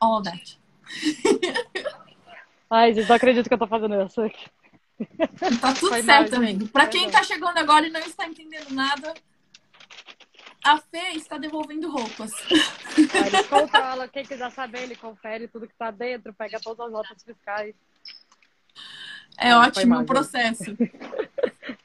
[0.00, 0.58] All that.
[2.68, 4.46] Ai, gente, não acredito que eu tô fazendo isso aqui.
[5.60, 6.68] Tá tudo Foi certo, amigo.
[6.68, 9.14] Pra quem tá chegando agora e não está entendendo nada,
[10.64, 12.30] a Fê está devolvendo roupas.
[12.96, 17.22] Ele controla, quem quiser saber, ele confere tudo que está dentro, pega todas as notas
[17.22, 17.74] fiscais.
[19.36, 20.76] É ótimo o processo.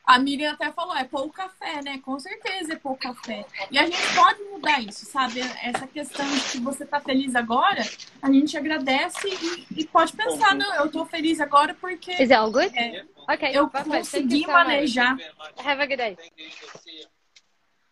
[0.06, 2.00] A Miriam até falou, é pouco café, né?
[2.00, 3.46] Com certeza é pouco café.
[3.72, 5.40] E a gente pode mudar isso, sabe?
[5.62, 7.82] Essa questão de que você tá feliz agora,
[8.22, 12.12] a gente agradece e, e pode pensar, não, eu tô feliz agora porque.
[12.12, 12.72] Is it all good?
[12.78, 15.18] É, okay, eu consegui manejar.
[15.58, 16.18] Have a good day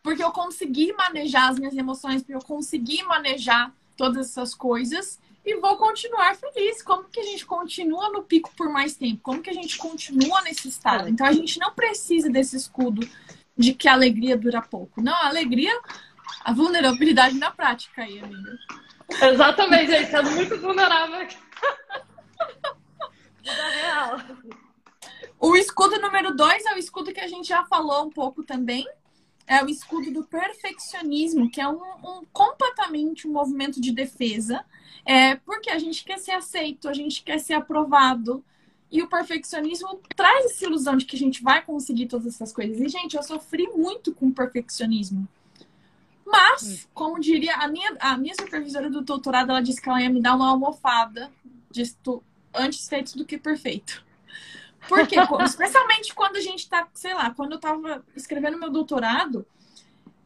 [0.05, 5.55] porque eu consegui manejar as minhas emoções, porque eu consegui manejar todas essas coisas e
[5.55, 6.83] vou continuar feliz.
[6.83, 9.19] Como que a gente continua no pico por mais tempo?
[9.23, 11.09] Como que a gente continua nesse estado?
[11.09, 13.01] Então a gente não precisa desse escudo
[13.57, 15.01] de que a alegria dura pouco.
[15.01, 15.75] Não, a alegria,
[16.43, 18.59] a vulnerabilidade na prática aí, amiga.
[19.09, 21.37] Exatamente, gente, sendo muito vulnerável aqui.
[23.41, 24.21] Vida real.
[25.39, 28.87] O escudo número dois é o escudo que a gente já falou um pouco também,
[29.47, 34.65] é o escudo do perfeccionismo, que é um, um completamente um movimento de defesa,
[35.05, 38.43] é, porque a gente quer ser aceito, a gente quer ser aprovado.
[38.91, 42.79] E o perfeccionismo traz essa ilusão de que a gente vai conseguir todas essas coisas.
[42.79, 45.27] E, gente, eu sofri muito com o perfeccionismo.
[46.25, 50.09] Mas, como diria a minha, a minha supervisora do doutorado, ela disse que ela ia
[50.09, 51.31] me dar uma almofada
[51.69, 51.83] de
[52.53, 54.04] antes feito do que perfeito.
[54.87, 59.45] Porque, especialmente quando a gente tá, sei lá, quando eu tava escrevendo meu doutorado,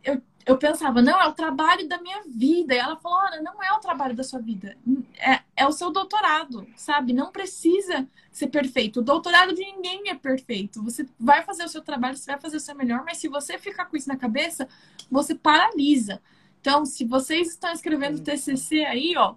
[0.04, 2.74] eu, eu pensava, não, é o trabalho da minha vida.
[2.74, 4.78] E ela falou, olha, não é o trabalho da sua vida,
[5.18, 7.14] é, é o seu doutorado, sabe?
[7.14, 9.00] Não precisa ser perfeito.
[9.00, 10.84] O doutorado de ninguém é perfeito.
[10.84, 13.58] Você vai fazer o seu trabalho, você vai fazer o seu melhor, mas se você
[13.58, 14.68] ficar com isso na cabeça,
[15.10, 16.22] você paralisa.
[16.62, 19.36] Então, se vocês estão escrevendo TCC aí, ó,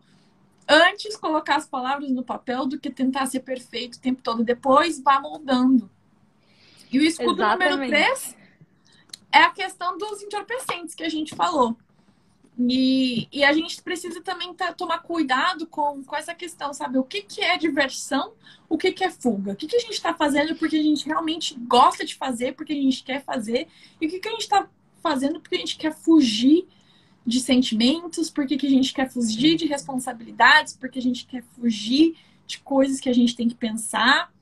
[0.68, 4.44] antes colocar as palavras no papel do que tentar ser perfeito o tempo todo.
[4.44, 5.90] Depois vá moldando.
[6.90, 7.70] E o escudo Exatamente.
[7.70, 8.36] número 3
[9.32, 11.76] é a questão dos entorpecentes que a gente falou.
[12.58, 16.98] E, e a gente precisa também tá, tomar cuidado com, com essa questão, sabe?
[16.98, 18.34] O que, que é diversão,
[18.68, 19.52] o que, que é fuga?
[19.52, 22.74] O que, que a gente está fazendo porque a gente realmente gosta de fazer, porque
[22.74, 23.68] a gente quer fazer,
[24.00, 24.68] e o que, que a gente está
[25.02, 26.68] fazendo porque a gente quer fugir
[27.26, 32.16] de sentimentos, porque que a gente quer fugir de responsabilidades, porque a gente quer fugir
[32.46, 34.32] de coisas que a gente tem que pensar.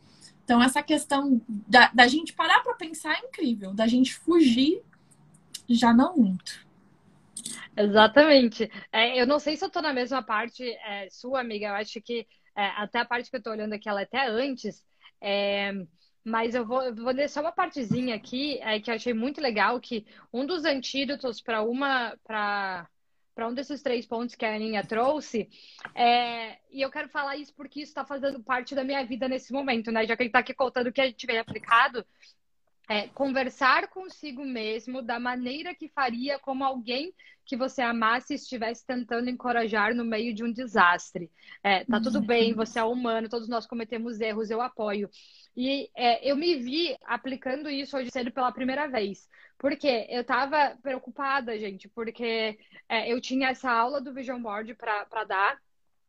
[0.44, 4.82] Então, essa questão da, da gente parar para pensar é incrível, da gente fugir,
[5.68, 6.66] já não muito.
[7.76, 8.70] Exatamente.
[8.92, 11.68] É, eu não sei se eu tô na mesma parte é, sua, amiga.
[11.68, 14.26] Eu acho que é, até a parte que eu tô olhando aqui, ela é até
[14.26, 14.84] antes.
[16.24, 19.80] Mas eu vou, eu vou deixar uma partezinha aqui é, que eu achei muito legal,
[19.80, 22.88] que um dos antídotos para uma para
[23.32, 25.48] para um desses três pontos que a Aninha trouxe,
[25.94, 29.50] é, e eu quero falar isso porque isso está fazendo parte da minha vida nesse
[29.50, 30.04] momento, né?
[30.04, 32.04] Já que ele está aqui contando o que a gente vem aplicado,
[32.90, 37.14] é, conversar consigo mesmo da maneira que faria como alguém
[37.46, 41.30] que você amasse estivesse tentando encorajar no meio de um desastre.
[41.62, 45.08] É, tá tudo bem, você é humano, todos nós cometemos erros, eu apoio.
[45.56, 49.28] E é, eu me vi aplicando isso hoje cedo pela primeira vez.
[49.58, 52.58] Porque eu tava preocupada, gente, porque
[52.88, 55.58] é, eu tinha essa aula do Vision Board para dar.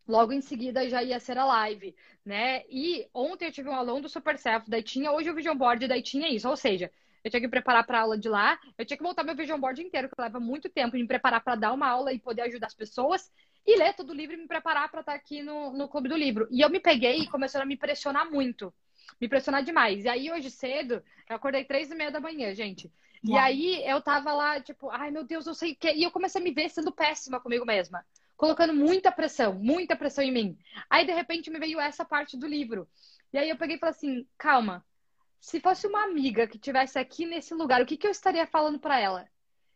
[0.08, 2.64] Logo em seguida já ia ser a live, né?
[2.70, 5.88] E ontem eu tive um aluno do Super Self, daí tinha hoje o Vision Board,
[5.88, 6.50] daí tinha isso.
[6.50, 6.92] Ou seja,
[7.24, 9.82] eu tinha que preparar para aula de lá, eu tinha que montar meu Vision Board
[9.82, 12.68] inteiro, que leva muito tempo de me preparar para dar uma aula e poder ajudar
[12.68, 13.32] as pessoas,
[13.66, 16.16] e ler todo o livro e me preparar para estar aqui no, no Clube do
[16.16, 16.48] Livro.
[16.50, 18.74] E eu me peguei e começou a me pressionar muito
[19.20, 20.06] me pressionar demais.
[20.06, 22.92] E aí, hoje cedo, eu acordei três e meia da manhã, gente.
[23.24, 25.92] E aí, eu tava lá, tipo, ai meu Deus, eu sei o que.
[25.94, 28.06] E eu comecei a me ver sendo péssima comigo mesma.
[28.36, 30.58] Colocando muita pressão, muita pressão em mim.
[30.90, 32.88] Aí, de repente, me veio essa parte do livro.
[33.32, 34.84] E aí, eu peguei e falei assim: calma.
[35.40, 38.80] Se fosse uma amiga que tivesse aqui nesse lugar, o que, que eu estaria falando
[38.80, 39.28] para ela?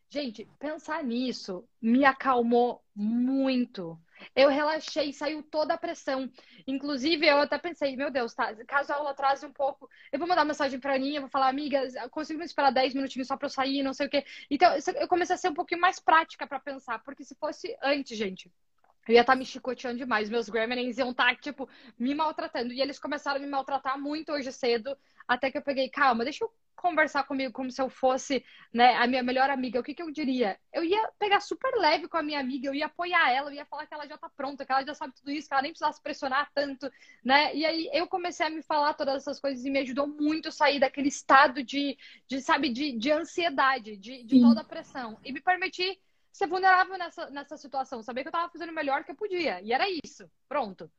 [0.09, 3.99] Gente, pensar nisso me acalmou muito.
[4.35, 6.29] Eu relaxei, saiu toda a pressão.
[6.67, 10.27] Inclusive, eu até pensei, meu Deus, tá, caso a aula atrase um pouco, eu vou
[10.27, 13.49] mandar mensagem pra Aninha, vou falar, amiga, consigo me esperar 10 minutinhos só pra eu
[13.49, 14.25] sair, não sei o quê.
[14.49, 18.17] Então, eu comecei a ser um pouquinho mais prática para pensar, porque se fosse antes,
[18.17, 18.51] gente,
[19.07, 20.29] eu ia estar tá me chicoteando demais.
[20.29, 22.73] Meus gremlins iam estar, tá, tipo, me maltratando.
[22.73, 24.97] E eles começaram a me maltratar muito hoje cedo,
[25.27, 29.07] até que eu peguei, calma, deixa eu conversar comigo como se eu fosse né, a
[29.07, 30.59] minha melhor amiga, o que, que eu diria?
[30.71, 33.65] Eu ia pegar super leve com a minha amiga, eu ia apoiar ela, eu ia
[33.65, 35.71] falar que ela já tá pronta, que ela já sabe tudo isso, que ela nem
[35.71, 36.91] precisasse pressionar tanto,
[37.23, 37.55] né?
[37.55, 40.51] E aí eu comecei a me falar todas essas coisas e me ajudou muito a
[40.51, 45.17] sair daquele estado de, de sabe, de, de ansiedade, de, de toda a pressão.
[45.23, 45.99] E me permitir
[46.31, 49.61] ser vulnerável nessa, nessa situação, saber que eu tava fazendo o melhor que eu podia.
[49.61, 50.29] E era isso.
[50.49, 50.91] Pronto.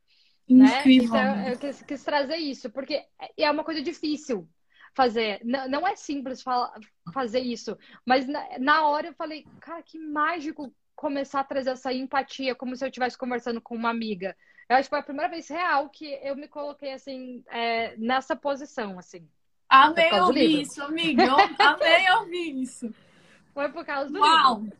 [0.49, 1.11] Incrível.
[1.11, 1.31] Né?
[1.41, 3.05] Então, eu quis, quis trazer isso, porque
[3.37, 4.49] é uma coisa difícil
[4.93, 5.39] fazer.
[5.43, 6.43] Não, não é simples
[7.13, 7.77] fazer isso.
[8.05, 12.75] Mas na, na hora eu falei, cara, que mágico começar a trazer essa empatia, como
[12.75, 14.35] se eu estivesse conversando com uma amiga.
[14.67, 18.35] Eu acho que foi a primeira vez real que eu me coloquei assim, é, nessa
[18.35, 19.27] posição, assim.
[19.69, 21.23] Amei ouvir isso, amiga.
[21.59, 22.93] Amei ouvir isso.
[23.53, 24.61] Foi por causa do Uau!
[24.61, 24.77] livro.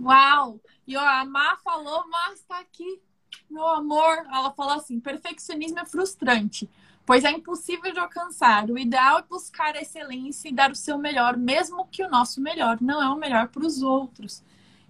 [0.00, 0.60] Uau!
[0.86, 3.00] E ó, a Má falou, mas tá aqui,
[3.48, 4.18] meu amor.
[4.32, 6.68] Ela falou assim: perfeccionismo é frustrante
[7.06, 8.70] pois é impossível de alcançar.
[8.70, 12.40] O ideal é buscar a excelência e dar o seu melhor, mesmo que o nosso
[12.40, 14.42] melhor não é o melhor para os outros.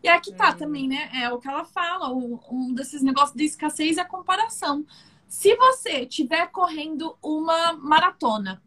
[0.03, 0.57] E aqui tá uhum.
[0.57, 1.11] também, né?
[1.15, 4.87] É o que ela fala, um desses negócios de escassez é a comparação.
[5.27, 8.63] Se você estiver correndo uma maratona,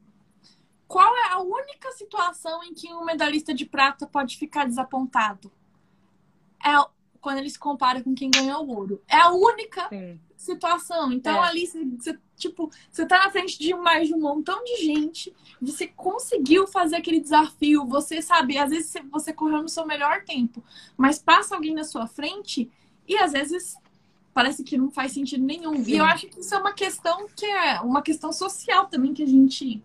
[0.87, 5.51] qual é a única situação em que um medalhista de prata pode ficar desapontado?
[6.65, 6.73] É
[7.21, 9.01] quando ele se compara com quem ganhou o ouro.
[9.07, 10.19] É a única Sim.
[10.35, 11.11] situação.
[11.11, 11.47] Então, é.
[11.47, 15.87] ali, você, tipo, você tá na frente de mais de um montão de gente, você
[15.87, 20.63] conseguiu fazer aquele desafio, você sabe, às vezes você correu no seu melhor tempo,
[20.95, 22.69] mas passa alguém na sua frente
[23.07, 23.75] e às vezes
[24.33, 25.83] parece que não faz sentido nenhum.
[25.83, 25.93] Sim.
[25.93, 29.23] E eu acho que isso é uma questão que é uma questão social também que
[29.23, 29.81] a gente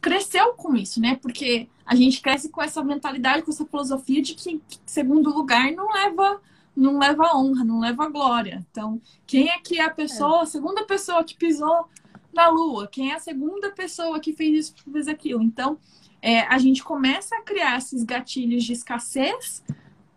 [0.00, 1.18] cresceu com isso, né?
[1.20, 5.92] Porque a gente cresce com essa mentalidade, com essa filosofia de que segundo lugar não
[5.92, 6.40] leva
[6.80, 8.66] não leva honra, não leva glória.
[8.70, 11.88] Então, quem é que é a pessoa, a segunda pessoa que pisou
[12.32, 12.88] na lua?
[12.88, 15.42] Quem é a segunda pessoa que fez isso, que fez aquilo?
[15.42, 15.78] Então,
[16.22, 19.62] é, a gente começa a criar esses gatilhos de escassez,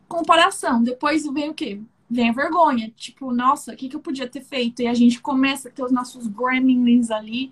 [0.08, 0.82] comparação.
[0.82, 1.82] Depois vem o quê?
[2.10, 2.92] Vem a vergonha.
[2.96, 4.82] Tipo, nossa, o que, que eu podia ter feito?
[4.82, 7.52] E a gente começa a ter os nossos gremlins ali,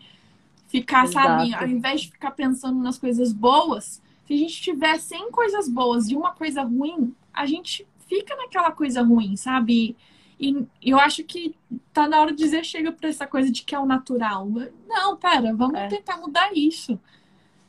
[0.68, 1.28] ficar, Exato.
[1.28, 5.68] sabe, ao invés de ficar pensando nas coisas boas, se a gente tiver 100 coisas
[5.68, 9.96] boas e uma coisa ruim, a gente fica naquela coisa ruim, sabe?
[10.38, 11.56] E eu acho que
[11.94, 14.50] tá na hora de dizer chega para essa coisa de que é o natural.
[14.86, 15.88] Não, pera, vamos é.
[15.88, 17.00] tentar mudar isso.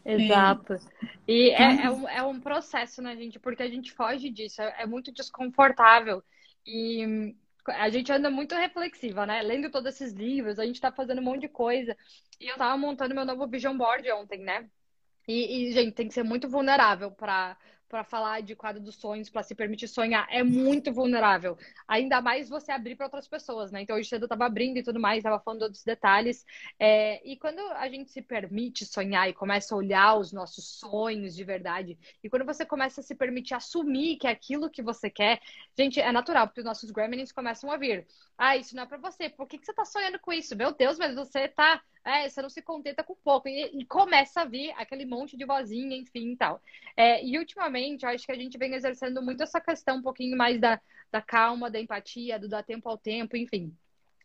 [0.04, 0.72] Exato.
[0.72, 0.78] É.
[1.28, 3.38] E é, é, um, é um processo, né, gente?
[3.38, 6.24] Porque a gente foge disso, é, é muito desconfortável.
[6.66, 7.36] E
[7.68, 9.42] a gente anda muito reflexiva, né?
[9.42, 11.96] Lendo todos esses livros, a gente tá fazendo um monte de coisa.
[12.40, 14.68] E eu tava montando meu novo vision board ontem, né?
[15.28, 17.56] E, e gente, tem que ser muito vulnerável para
[17.92, 21.58] para falar de quadro dos sonhos, para se permitir sonhar, é muito vulnerável.
[21.86, 23.82] Ainda mais você abrir para outras pessoas, né?
[23.82, 26.42] Então, hoje cedo eu estava abrindo e tudo mais, estava falando dos detalhes.
[26.78, 31.36] É, e quando a gente se permite sonhar e começa a olhar os nossos sonhos
[31.36, 35.10] de verdade, e quando você começa a se permitir assumir que é aquilo que você
[35.10, 35.38] quer,
[35.76, 38.06] gente, é natural, porque os nossos gremlins começam a vir.
[38.38, 39.28] Ah, isso não é para você.
[39.28, 40.56] Por que, que você está sonhando com isso?
[40.56, 43.48] Meu Deus, mas você tá é, você não se contenta com pouco.
[43.48, 46.60] E, e, começa a vir aquele monte de vozinha, enfim e tal.
[46.96, 50.36] É, e ultimamente, eu acho que a gente vem exercendo muito essa questão um pouquinho
[50.36, 50.80] mais da,
[51.10, 53.76] da calma, da empatia, do dar tempo ao tempo, enfim.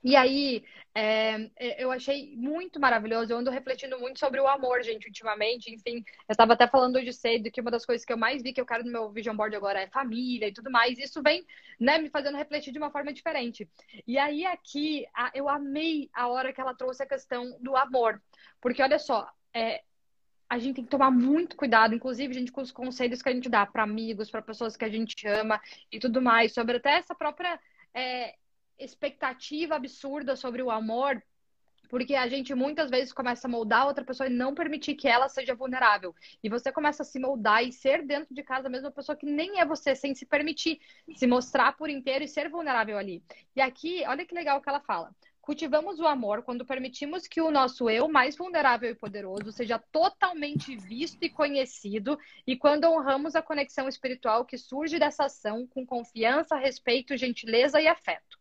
[0.04, 0.64] E aí,
[0.96, 3.34] é, é, eu achei muito maravilhoso.
[3.34, 5.74] Eu ando refletindo muito sobre o amor, gente, ultimamente.
[5.74, 5.98] Enfim,
[6.28, 8.62] eu estava até falando hoje cedo que uma das coisas que eu mais vi que
[8.62, 10.98] eu quero no meu vision board agora é família e tudo mais.
[10.98, 11.46] Isso vem,
[11.80, 13.68] né, me fazendo refletir de uma forma diferente.
[14.06, 18.22] E aí, aqui, eu amei a hora que ela trouxe a questão do amor.
[18.62, 19.82] Porque, olha só, é,
[20.50, 23.50] a gente tem que tomar muito cuidado, inclusive, gente, com os conselhos que a gente
[23.50, 27.14] dá para amigos, para pessoas que a gente ama e tudo mais, sobre até essa
[27.14, 27.60] própria.
[27.94, 28.36] É,
[28.80, 31.22] expectativa absurda sobre o amor,
[31.90, 35.30] porque a gente muitas vezes começa a moldar outra pessoa e não permitir que ela
[35.30, 36.14] seja vulnerável.
[36.44, 39.26] E você começa a se moldar e ser dentro de casa a mesma pessoa que
[39.26, 40.80] nem é você, sem se permitir
[41.16, 43.24] se mostrar por inteiro e ser vulnerável ali.
[43.56, 45.16] E aqui, olha que legal que ela fala.
[45.48, 50.76] Cultivamos o amor quando permitimos que o nosso eu mais vulnerável e poderoso seja totalmente
[50.76, 56.58] visto e conhecido, e quando honramos a conexão espiritual que surge dessa ação com confiança,
[56.58, 58.38] respeito, gentileza e afeto.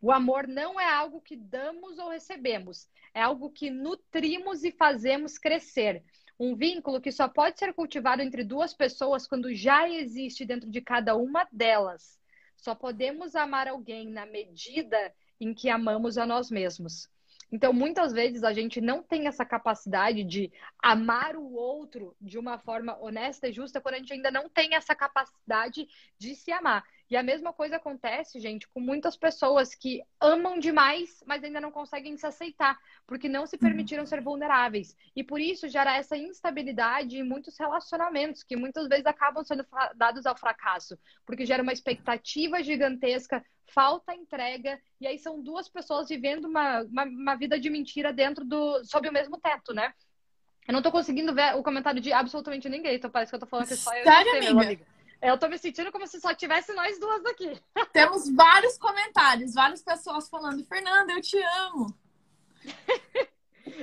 [0.00, 5.36] O amor não é algo que damos ou recebemos, é algo que nutrimos e fazemos
[5.36, 6.02] crescer.
[6.40, 10.80] Um vínculo que só pode ser cultivado entre duas pessoas quando já existe dentro de
[10.80, 12.18] cada uma delas.
[12.56, 17.08] Só podemos amar alguém na medida em que amamos a nós mesmos.
[17.50, 22.58] Então, muitas vezes a gente não tem essa capacidade de amar o outro de uma
[22.58, 25.86] forma honesta e justa quando a gente ainda não tem essa capacidade
[26.18, 26.84] de se amar.
[27.08, 31.70] E a mesma coisa acontece, gente, com muitas pessoas que amam demais, mas ainda não
[31.70, 32.76] conseguem se aceitar,
[33.06, 33.60] porque não se uhum.
[33.60, 34.96] permitiram ser vulneráveis.
[35.14, 40.26] E por isso gera essa instabilidade em muitos relacionamentos, que muitas vezes acabam sendo dados
[40.26, 46.46] ao fracasso, porque gera uma expectativa gigantesca, falta entrega, e aí são duas pessoas vivendo
[46.46, 48.84] uma, uma, uma vida de mentira dentro do.
[48.84, 49.94] sob o mesmo teto, né?
[50.66, 53.46] Eu não tô conseguindo ver o comentário de absolutamente ninguém, então parece que eu tô
[53.46, 54.64] falando que só eu Sério, e você, amiga?
[54.64, 54.95] amiga.
[55.20, 57.60] Eu tô me sentindo como se só tivesse nós duas aqui.
[57.92, 61.94] Temos vários comentários, várias pessoas falando, Fernanda, eu te amo.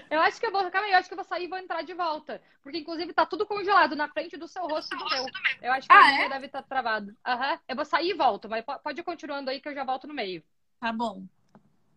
[0.09, 0.69] eu acho que eu vou.
[0.69, 2.41] Calma aí, eu acho que eu vou sair e vou entrar de volta.
[2.61, 5.25] Porque, inclusive, tá tudo congelado na frente do seu rosto e do meu.
[5.61, 6.29] Eu acho que ah, é?
[6.29, 7.09] deve estar tá travado.
[7.27, 7.59] Uhum.
[7.67, 10.13] Eu vou sair e volto, mas pode ir continuando aí que eu já volto no
[10.13, 10.43] meio.
[10.79, 11.23] Tá bom.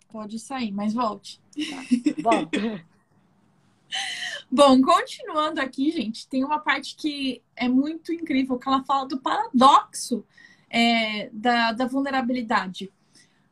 [0.08, 1.40] Pode sair, mas volte.
[2.22, 2.86] Tá.
[4.56, 9.20] Bom, continuando aqui, gente, tem uma parte que é muito incrível, que ela fala do
[9.20, 10.24] paradoxo
[10.70, 12.90] é, da, da vulnerabilidade.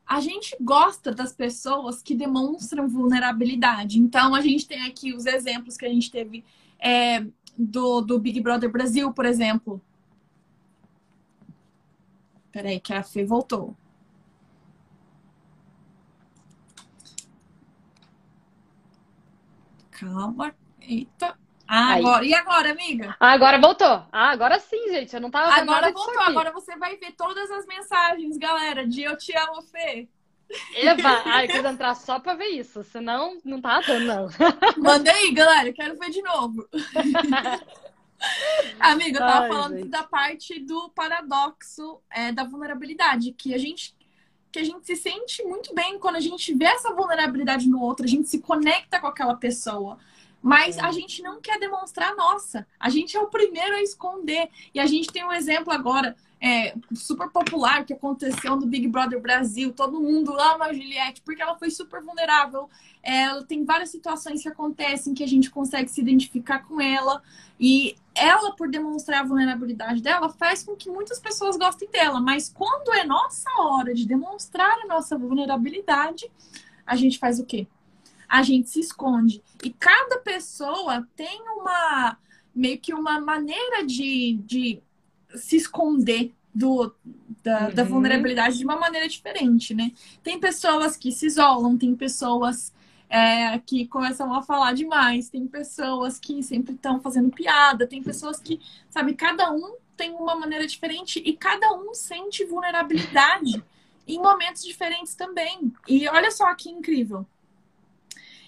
[0.07, 3.99] A gente gosta das pessoas que demonstram vulnerabilidade.
[3.99, 6.43] Então, a gente tem aqui os exemplos que a gente teve
[6.79, 9.83] é, do, do Big Brother Brasil, por exemplo.
[12.51, 13.77] Peraí, que a Fê voltou.
[19.91, 20.64] Calma.
[20.87, 21.37] Eita.
[21.67, 22.25] Ah, agora.
[22.25, 23.17] E agora, amiga?
[23.19, 24.07] Ah, agora voltou.
[24.13, 25.15] Ah, agora sim, gente.
[25.15, 26.21] Eu não tava Agora voltou.
[26.21, 30.09] Agora você vai ver todas as mensagens, galera, de eu te amo, Fê.
[30.77, 31.09] Eba!
[31.25, 32.85] Ai, quis entrar só pra ver isso.
[32.85, 34.29] Senão, não tá dando, não.
[34.77, 35.73] Mandei, galera.
[35.73, 36.69] Quero ver de novo.
[38.81, 39.89] Amiga, eu tava Ai, falando gente.
[39.89, 43.95] da parte do paradoxo é, da vulnerabilidade, que a gente
[44.51, 48.07] que a gente se sente muito bem quando a gente vê essa vulnerabilidade no outro,
[48.07, 49.99] a gente se conecta com aquela pessoa.
[50.45, 52.67] Mas a gente não quer demonstrar a nossa.
[52.79, 54.51] A gente é o primeiro a esconder.
[54.75, 59.19] E a gente tem um exemplo agora é, super popular que aconteceu no Big Brother
[59.19, 59.73] Brasil.
[59.73, 62.69] Todo mundo ama a Juliette porque ela foi super vulnerável.
[63.03, 67.23] É, tem várias situações que acontecem que a gente consegue se identificar com ela.
[67.59, 72.21] E ela, por demonstrar a vulnerabilidade dela, faz com que muitas pessoas gostem dela.
[72.21, 76.31] Mas quando é nossa hora de demonstrar a nossa vulnerabilidade,
[76.87, 77.67] a gente faz o quê?
[78.29, 79.43] A gente se esconde.
[79.63, 82.17] E cada pessoa tem uma
[82.55, 84.81] meio que uma maneira de, de
[85.35, 86.95] se esconder do,
[87.43, 87.75] da, uhum.
[87.75, 89.91] da, vulnerabilidade de uma maneira diferente, né?
[90.23, 92.73] Tem pessoas que se isolam, tem pessoas
[93.09, 98.39] é, que começam a falar demais, tem pessoas que sempre estão fazendo piada, tem pessoas
[98.39, 103.63] que, sabe, cada um tem uma maneira diferente e cada um sente vulnerabilidade
[104.07, 105.73] em momentos diferentes também.
[105.89, 107.27] E olha só que incrível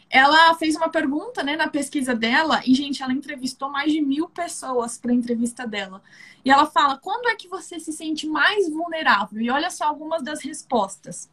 [0.09, 4.28] ela fez uma pergunta, né, na pesquisa dela, e, gente, ela entrevistou mais de mil
[4.28, 6.02] pessoas para a entrevista dela.
[6.44, 9.40] E ela fala: quando é que você se sente mais vulnerável?
[9.40, 11.30] E olha só algumas das respostas.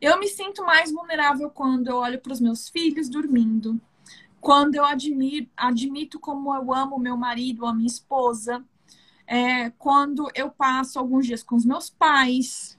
[0.00, 3.80] Eu me sinto mais vulnerável quando eu olho para os meus filhos dormindo,
[4.40, 8.64] quando eu admiro, admito como eu amo meu marido a minha esposa,
[9.26, 12.77] é, quando eu passo alguns dias com os meus pais,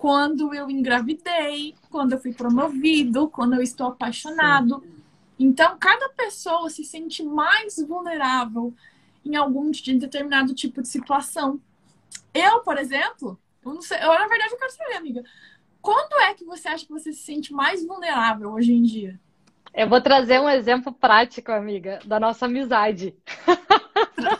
[0.00, 4.80] quando eu engravidei, quando eu fui promovido, quando eu estou apaixonado.
[4.80, 4.94] Sim.
[5.38, 8.72] Então, cada pessoa se sente mais vulnerável
[9.22, 11.60] em algum de determinado tipo de situação.
[12.32, 15.22] Eu, por exemplo, eu não sei, eu, na verdade eu quero saber, amiga,
[15.82, 19.20] quando é que você acha que você se sente mais vulnerável hoje em dia?
[19.74, 23.14] Eu vou trazer um exemplo prático, amiga, da nossa amizade.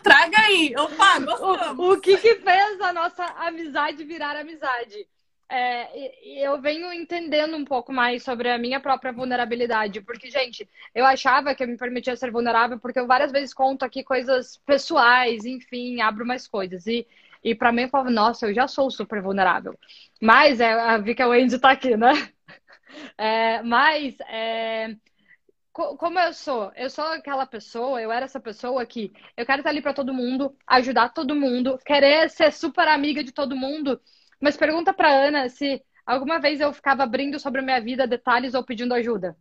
[0.03, 1.79] Traga aí, opa, gostamos.
[1.85, 5.07] O, o que que fez a nossa amizade virar amizade?
[5.53, 11.05] É, eu venho entendendo um pouco mais sobre a minha própria vulnerabilidade, porque, gente, eu
[11.05, 15.45] achava que eu me permitia ser vulnerável, porque eu várias vezes conto aqui coisas pessoais,
[15.45, 16.87] enfim, abro mais coisas.
[16.87, 17.05] E,
[17.43, 19.77] e para mim, eu falo, nossa, eu já sou super vulnerável.
[20.23, 22.11] Mas, é, vi que a Wendy tá aqui, né?
[23.17, 24.97] É, mas, é,
[25.73, 26.73] como eu sou?
[26.77, 30.13] Eu sou aquela pessoa, eu era essa pessoa que eu quero estar ali para todo
[30.13, 34.01] mundo, ajudar todo mundo, querer ser super amiga de todo mundo.
[34.41, 38.55] Mas pergunta para Ana se alguma vez eu ficava abrindo sobre a minha vida detalhes
[38.55, 39.37] ou pedindo ajuda.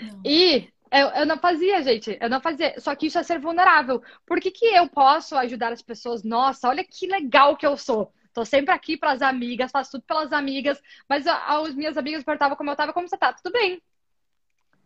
[0.00, 0.22] Não.
[0.24, 2.16] E eu, eu não fazia, gente.
[2.20, 2.78] Eu não fazia.
[2.78, 4.02] Só que isso é ser vulnerável.
[4.24, 6.22] Por que, que eu posso ajudar as pessoas?
[6.22, 8.12] Nossa, olha que legal que eu sou.
[8.32, 10.80] Tô sempre aqui para as amigas, faço tudo pelas amigas.
[11.08, 13.32] Mas as minhas amigas perguntavam como eu tava, como você tá?
[13.32, 13.82] Tudo bem.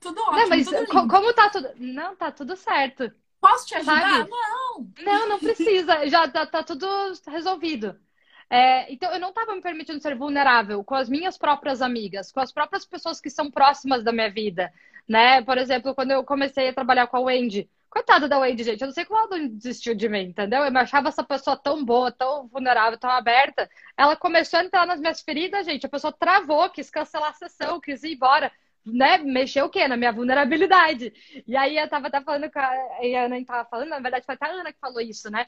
[0.01, 0.39] Tudo ótimo.
[0.39, 1.69] Não, mas tudo como tá tudo.
[1.77, 3.13] Não, tá tudo certo.
[3.41, 4.01] Posso te ajudar?
[4.01, 4.31] Sabe?
[4.31, 4.91] Não.
[5.01, 6.07] Não, não precisa.
[6.09, 6.87] Já tá, tá tudo
[7.27, 7.99] resolvido.
[8.51, 12.41] É, então, eu não estava me permitindo ser vulnerável com as minhas próprias amigas, com
[12.41, 14.73] as próprias pessoas que são próximas da minha vida,
[15.09, 15.41] né?
[15.43, 17.71] Por exemplo, quando eu comecei a trabalhar com a Wendy.
[17.89, 18.81] Coitada da Wendy, gente.
[18.81, 20.65] Eu não sei como ela não desistiu de mim, entendeu?
[20.65, 23.69] Eu achava essa pessoa tão boa, tão vulnerável, tão aberta.
[23.97, 25.87] Ela começou a entrar nas minhas feridas, gente.
[25.87, 28.53] A pessoa travou, quis cancelar a sessão, quis ir embora
[28.85, 29.87] né, mexeu o quê?
[29.87, 31.13] Na minha vulnerabilidade.
[31.47, 34.35] E aí eu tava até falando com a, a Ana tava falando, na verdade foi
[34.35, 35.47] até a Ana que falou isso, né?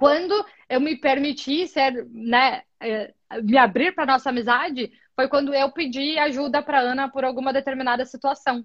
[0.00, 5.70] Quando eu me permiti ser, né, é, me abrir para nossa amizade, foi quando eu
[5.70, 8.64] pedi ajuda para Ana por alguma determinada situação,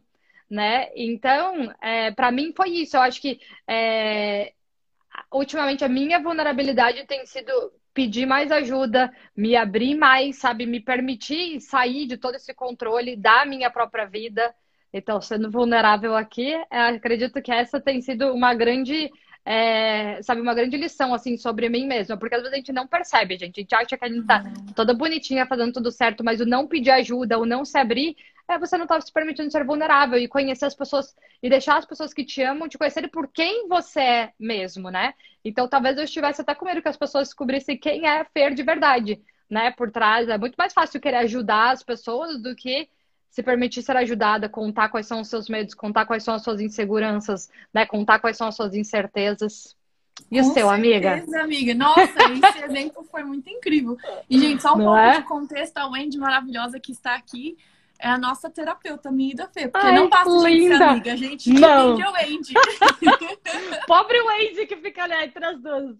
[0.49, 0.88] né?
[0.95, 2.95] Então, é, para mim foi isso.
[2.95, 4.53] Eu acho que é,
[5.29, 7.51] ultimamente a minha vulnerabilidade tem sido
[7.93, 13.45] pedir mais ajuda, me abrir mais, sabe, me permitir sair de todo esse controle da
[13.45, 14.55] minha própria vida.
[14.93, 19.11] Então, sendo vulnerável aqui, acredito que essa tem sido uma grande,
[19.46, 22.18] é, sabe, uma grande lição, assim, sobre mim mesma.
[22.18, 23.60] Porque às vezes a gente não percebe, gente.
[23.60, 24.43] A gente acha que a gente tá
[24.76, 28.18] toda bonitinha, fazendo tudo certo, mas o não pedir ajuda, o não se abrir,
[28.48, 31.86] é você não tá se permitindo ser vulnerável e conhecer as pessoas e deixar as
[31.86, 35.14] pessoas que te amam te conhecerem por quem você é mesmo, né?
[35.43, 38.64] Então talvez eu estivesse até com medo que as pessoas descobrissem quem é Fer de
[38.64, 39.72] verdade, né?
[39.72, 40.28] Por trás.
[40.30, 42.88] É muito mais fácil querer ajudar as pessoas do que
[43.36, 46.61] se permitir ser ajudada, contar quais são os seus medos, contar quais são as suas
[46.61, 47.86] inseguranças, né?
[47.86, 49.75] Contar quais são as suas incertezas.
[50.31, 51.21] E Com o seu, amiga?
[51.41, 51.73] amiga.
[51.73, 53.97] Nossa, esse exemplo foi muito incrível.
[54.29, 55.17] E, gente, só um Não pouco é?
[55.17, 57.57] de contexto, a Wendy maravilhosa que está aqui
[57.99, 59.67] é a nossa terapeuta, minha da Fê.
[59.67, 60.07] Porque Ai, não
[60.47, 60.47] linda.
[60.47, 61.95] gente ser amiga, a gente não.
[61.95, 62.53] o Wendy.
[63.86, 65.97] Pobre Wendy que fica ali entre as duas.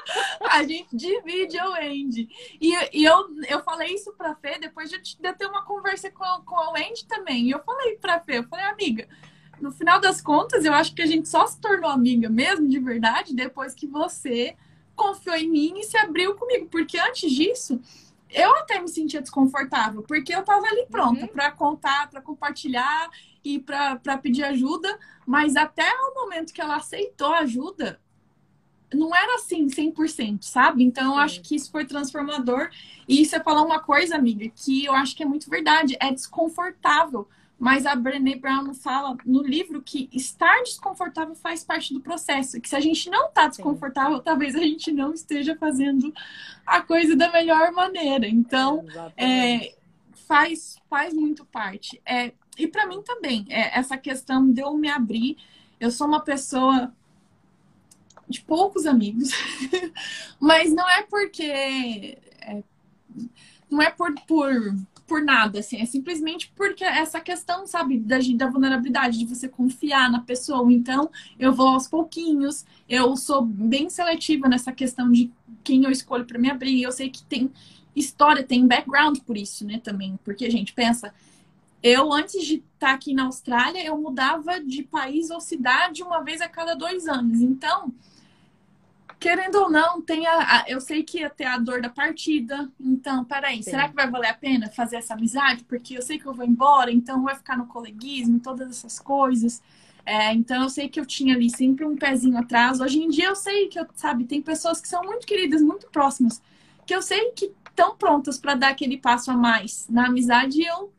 [0.50, 2.28] A gente divide o Wendy.
[2.60, 6.24] E, e eu, eu falei isso pra Fê depois de, de ter uma conversa com,
[6.44, 7.46] com a Wendy também.
[7.46, 9.08] E eu falei pra Fê, eu falei, amiga,
[9.60, 12.78] no final das contas, eu acho que a gente só se tornou amiga mesmo, de
[12.78, 14.56] verdade, depois que você
[14.94, 16.66] confiou em mim e se abriu comigo.
[16.66, 17.80] Porque antes disso,
[18.30, 21.28] eu até me sentia desconfortável, porque eu tava ali pronta uhum.
[21.28, 23.08] para contar, para compartilhar
[23.42, 28.00] e para pedir ajuda, mas até o momento que ela aceitou a ajuda,
[28.92, 30.82] não era assim 100%, sabe?
[30.82, 32.70] Então eu acho que isso foi transformador.
[33.06, 37.28] E você falou uma coisa, amiga, que eu acho que é muito verdade, é desconfortável.
[37.58, 42.60] Mas a Brené Brown fala no livro que estar desconfortável faz parte do processo.
[42.60, 44.22] Que se a gente não está desconfortável, Sim.
[44.24, 46.14] talvez a gente não esteja fazendo
[46.64, 48.28] a coisa da melhor maneira.
[48.28, 48.84] Então,
[49.16, 49.74] é,
[50.28, 52.00] faz, faz muito parte.
[52.06, 55.36] É, e para mim também, é, essa questão de eu me abrir.
[55.80, 56.92] Eu sou uma pessoa
[58.28, 59.30] de poucos amigos,
[60.38, 61.44] mas não é porque.
[61.44, 62.62] É,
[63.70, 64.50] não é por, por
[65.08, 70.12] por nada, assim, é simplesmente porque essa questão, sabe, da, da vulnerabilidade, de você confiar
[70.12, 70.70] na pessoa.
[70.70, 75.32] Então, eu vou aos pouquinhos, eu sou bem seletiva nessa questão de
[75.64, 76.82] quem eu escolho para me abrir.
[76.82, 77.50] Eu sei que tem
[77.96, 80.18] história, tem background por isso, né, também.
[80.22, 81.12] Porque a gente pensa,
[81.82, 86.42] eu, antes de estar aqui na Austrália, eu mudava de país ou cidade uma vez
[86.42, 87.40] a cada dois anos.
[87.40, 87.94] Então,
[89.18, 92.70] querendo ou não, tem a, a, eu sei que ia ter a dor da partida.
[92.80, 93.70] Então, peraí, Sim.
[93.70, 95.64] será que vai valer a pena fazer essa amizade?
[95.64, 99.62] Porque eu sei que eu vou embora, então vai ficar no coleguismo, todas essas coisas.
[100.06, 102.80] É, então eu sei que eu tinha ali sempre um pezinho atrás.
[102.80, 105.86] Hoje em dia eu sei que eu, sabe, tem pessoas que são muito queridas, muito
[105.90, 106.40] próximas,
[106.86, 110.66] que eu sei que estão prontas para dar aquele passo a mais na amizade e
[110.66, 110.90] eu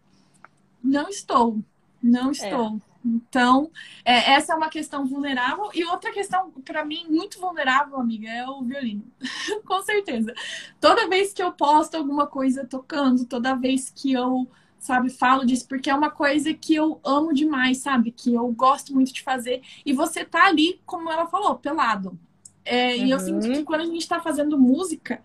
[0.84, 1.60] não estou.
[2.02, 2.32] Não é.
[2.32, 2.76] estou.
[2.76, 2.89] É.
[3.04, 3.72] Então,
[4.04, 5.70] é, essa é uma questão vulnerável.
[5.74, 9.04] E outra questão, para mim, muito vulnerável, amiga, é o violino.
[9.66, 10.34] Com certeza.
[10.80, 14.48] Toda vez que eu posto alguma coisa tocando, toda vez que eu
[14.80, 15.10] sabe?
[15.10, 18.12] Falo disso porque é uma coisa que eu amo demais, sabe?
[18.12, 19.62] Que eu gosto muito de fazer.
[19.86, 22.18] E você tá ali, como ela falou, pelado.
[22.64, 23.06] É, uhum.
[23.06, 25.22] E eu sinto que quando a gente tá fazendo música,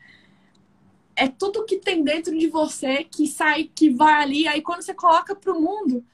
[1.17, 4.49] é tudo que tem dentro de você que sai, que vai ali.
[4.49, 6.05] Aí quando você coloca pro mundo,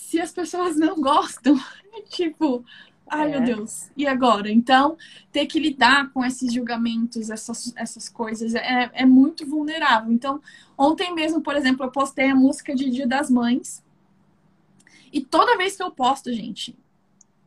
[0.00, 1.56] se as pessoas não gostam,
[2.08, 2.64] tipo,
[3.08, 3.30] Ai, é.
[3.30, 3.90] meu Deus.
[3.96, 4.50] E agora?
[4.50, 4.96] Então,
[5.32, 10.12] ter que lidar com esses julgamentos, essas, essas coisas, é, é muito vulnerável.
[10.12, 10.40] Então,
[10.78, 13.82] ontem mesmo, por exemplo, eu postei a música de Dia das Mães.
[15.12, 16.76] E toda vez que eu posto, gente,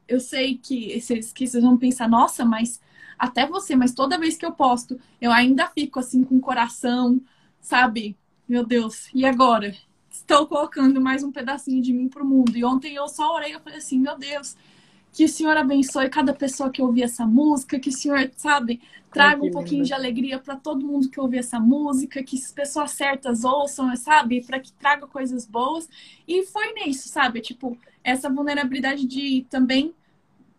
[0.08, 2.82] eu sei que vocês, que vocês vão pensar, nossa, mas
[3.18, 7.22] até você, mas toda vez que eu posto, eu ainda fico assim com o coração,
[7.62, 8.18] sabe?
[8.48, 9.74] Meu Deus, e agora?
[10.24, 12.56] Estou colocando mais um pedacinho de mim pro mundo.
[12.56, 14.56] E ontem eu só orei, eu falei assim, meu Deus,
[15.12, 19.42] que o Senhor abençoe cada pessoa que ouvir essa música, que o Senhor, sabe, traga
[19.44, 22.92] Ai, um pouquinho de alegria para todo mundo que ouvir essa música, que as pessoas
[22.92, 25.90] certas ouçam, sabe, para que traga coisas boas.
[26.26, 29.94] E foi nisso, sabe, tipo, essa vulnerabilidade de também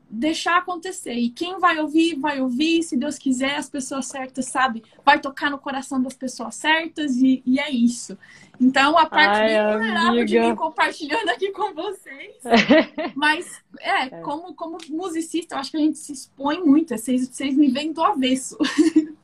[0.08, 1.14] deixar acontecer.
[1.14, 4.82] E quem vai ouvir, vai ouvir, se Deus quiser, as pessoas certas, sabe?
[5.04, 8.16] Vai tocar no coração das pessoas certas e, e é isso.
[8.60, 12.36] Então, a parte Ai, vulnerável de mim compartilhando aqui com vocês.
[13.14, 16.96] Mas, é, é, Como, como musicista, eu acho que a gente se expõe muito.
[16.96, 18.56] Vocês, vocês me veem do avesso.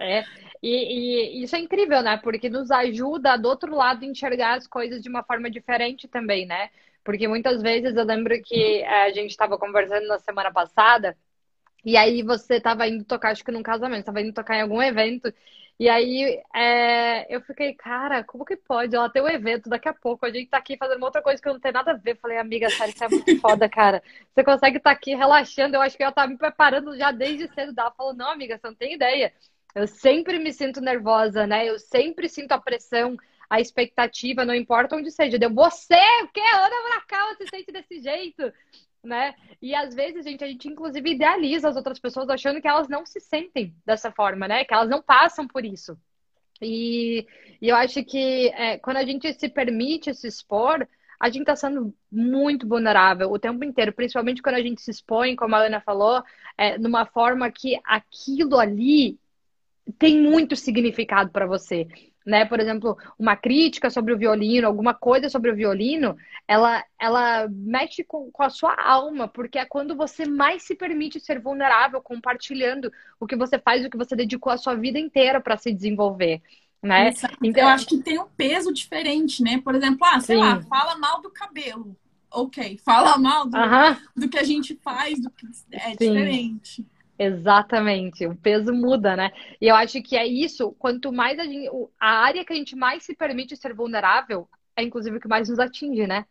[0.00, 0.22] É,
[0.62, 2.16] e, e, isso é incrível, né?
[2.18, 6.46] Porque nos ajuda, do outro lado, a enxergar as coisas de uma forma diferente também,
[6.46, 6.70] né?
[7.08, 11.16] Porque muitas vezes eu lembro que eh, a gente estava conversando na semana passada,
[11.82, 14.82] e aí você estava indo tocar, acho que num casamento, estava indo tocar em algum
[14.82, 15.32] evento,
[15.80, 18.94] e aí é, eu fiquei, cara, como que pode?
[18.94, 21.40] Ela tem um evento daqui a pouco, a gente tá aqui fazendo uma outra coisa
[21.40, 22.18] que não tem nada a ver.
[22.18, 24.02] Falei, amiga, sério, isso é muito foda, cara.
[24.34, 27.48] Você consegue estar tá aqui relaxando, eu acho que ela tá me preparando já desde
[27.54, 27.72] cedo.
[27.74, 29.32] Ela falou, não, amiga, você não tem ideia.
[29.74, 31.66] Eu sempre me sinto nervosa, né?
[31.66, 33.16] Eu sempre sinto a pressão
[33.48, 35.38] a expectativa, não importa onde seja.
[35.38, 36.40] Deu você, o que?
[36.40, 38.52] Ana Bracão se sente desse jeito,
[39.02, 39.34] né?
[39.60, 43.06] E às vezes, gente, a gente inclusive idealiza as outras pessoas achando que elas não
[43.06, 44.64] se sentem dessa forma, né?
[44.64, 45.98] Que elas não passam por isso.
[46.60, 47.26] E,
[47.60, 50.86] e eu acho que é, quando a gente se permite se expor,
[51.18, 55.34] a gente está sendo muito vulnerável o tempo inteiro, principalmente quando a gente se expõe,
[55.34, 56.22] como a Ana falou,
[56.56, 59.18] é, numa forma que aquilo ali
[59.98, 61.88] tem muito significado para você
[62.28, 62.44] né?
[62.44, 66.14] Por exemplo, uma crítica sobre o violino, alguma coisa sobre o violino,
[66.46, 71.18] ela, ela mexe com, com a sua alma, porque é quando você mais se permite
[71.18, 75.40] ser vulnerável, compartilhando o que você faz, o que você dedicou a sua vida inteira
[75.40, 76.42] para se desenvolver.
[76.82, 77.12] Né?
[77.42, 79.60] Então, eu acho que tem um peso diferente, né?
[79.64, 80.42] Por exemplo, ah, sei Sim.
[80.42, 81.96] lá, fala mal do cabelo.
[82.30, 83.98] Ok, fala mal do, uh -huh.
[84.14, 85.96] do que a gente faz, do que é Sim.
[85.96, 86.86] diferente.
[87.18, 89.32] Exatamente, o peso muda, né?
[89.60, 92.76] E eu acho que é isso, quanto mais a gente, a área que a gente
[92.76, 96.24] mais se permite ser vulnerável, é inclusive o que mais nos atinge, né?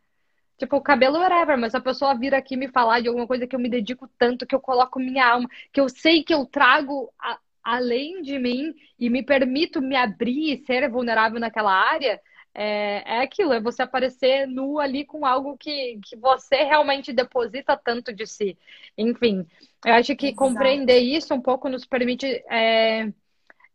[0.58, 3.56] Tipo, o cabelo whatever, mas a pessoa vir aqui me falar de alguma coisa que
[3.56, 7.12] eu me dedico tanto, que eu coloco minha alma, que eu sei que eu trago
[7.20, 12.20] a, além de mim e me permito me abrir e ser vulnerável naquela área,
[12.54, 17.78] é, é aquilo, é você aparecer nu ali com algo que, que você realmente deposita
[17.78, 18.58] tanto de si.
[18.98, 19.46] Enfim,
[19.86, 20.38] eu acho que Exato.
[20.38, 23.12] compreender isso um pouco nos permite é,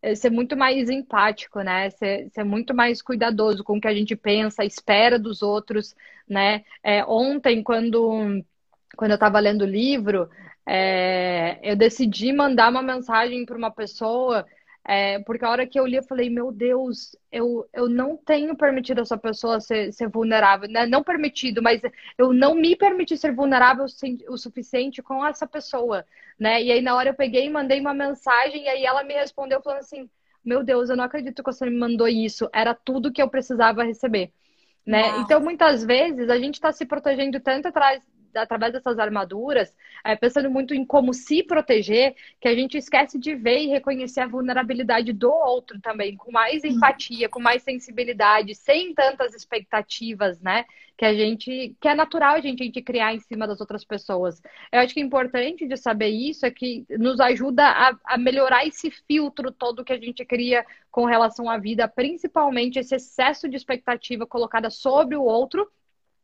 [0.02, 1.90] é, ser muito mais empático, né?
[1.90, 5.94] Ser, ser, muito mais cuidadoso com o que a gente pensa, espera dos outros,
[6.28, 6.64] né?
[6.82, 8.44] É, ontem, quando,
[8.96, 10.28] quando eu estava lendo o livro,
[10.66, 14.44] é, eu decidi mandar uma mensagem para uma pessoa
[14.84, 18.56] é, porque a hora que eu li, eu falei, meu Deus, eu, eu não tenho
[18.56, 20.68] permitido essa pessoa ser, ser vulnerável.
[20.68, 20.86] Né?
[20.86, 21.80] Não permitido, mas
[22.18, 23.86] eu não me permiti ser vulnerável
[24.28, 26.04] o suficiente com essa pessoa.
[26.38, 26.62] Né?
[26.64, 29.62] E aí, na hora, eu peguei e mandei uma mensagem, e aí ela me respondeu
[29.62, 30.10] falando assim:
[30.44, 32.48] Meu Deus, eu não acredito que você me mandou isso.
[32.52, 34.32] Era tudo que eu precisava receber.
[34.84, 35.20] Né?
[35.20, 38.02] Então, muitas vezes, a gente está se protegendo tanto atrás
[38.34, 39.74] através dessas armaduras,
[40.04, 44.20] é, pensando muito em como se proteger, que a gente esquece de ver e reconhecer
[44.20, 50.64] a vulnerabilidade do outro também, com mais empatia, com mais sensibilidade, sem tantas expectativas, né?
[50.96, 53.84] Que a gente, que é natural a gente, a gente criar em cima das outras
[53.84, 54.42] pessoas.
[54.70, 58.66] Eu acho que é importante de saber isso é que nos ajuda a, a melhorar
[58.66, 63.56] esse filtro todo que a gente cria com relação à vida, principalmente esse excesso de
[63.56, 65.68] expectativa colocada sobre o outro,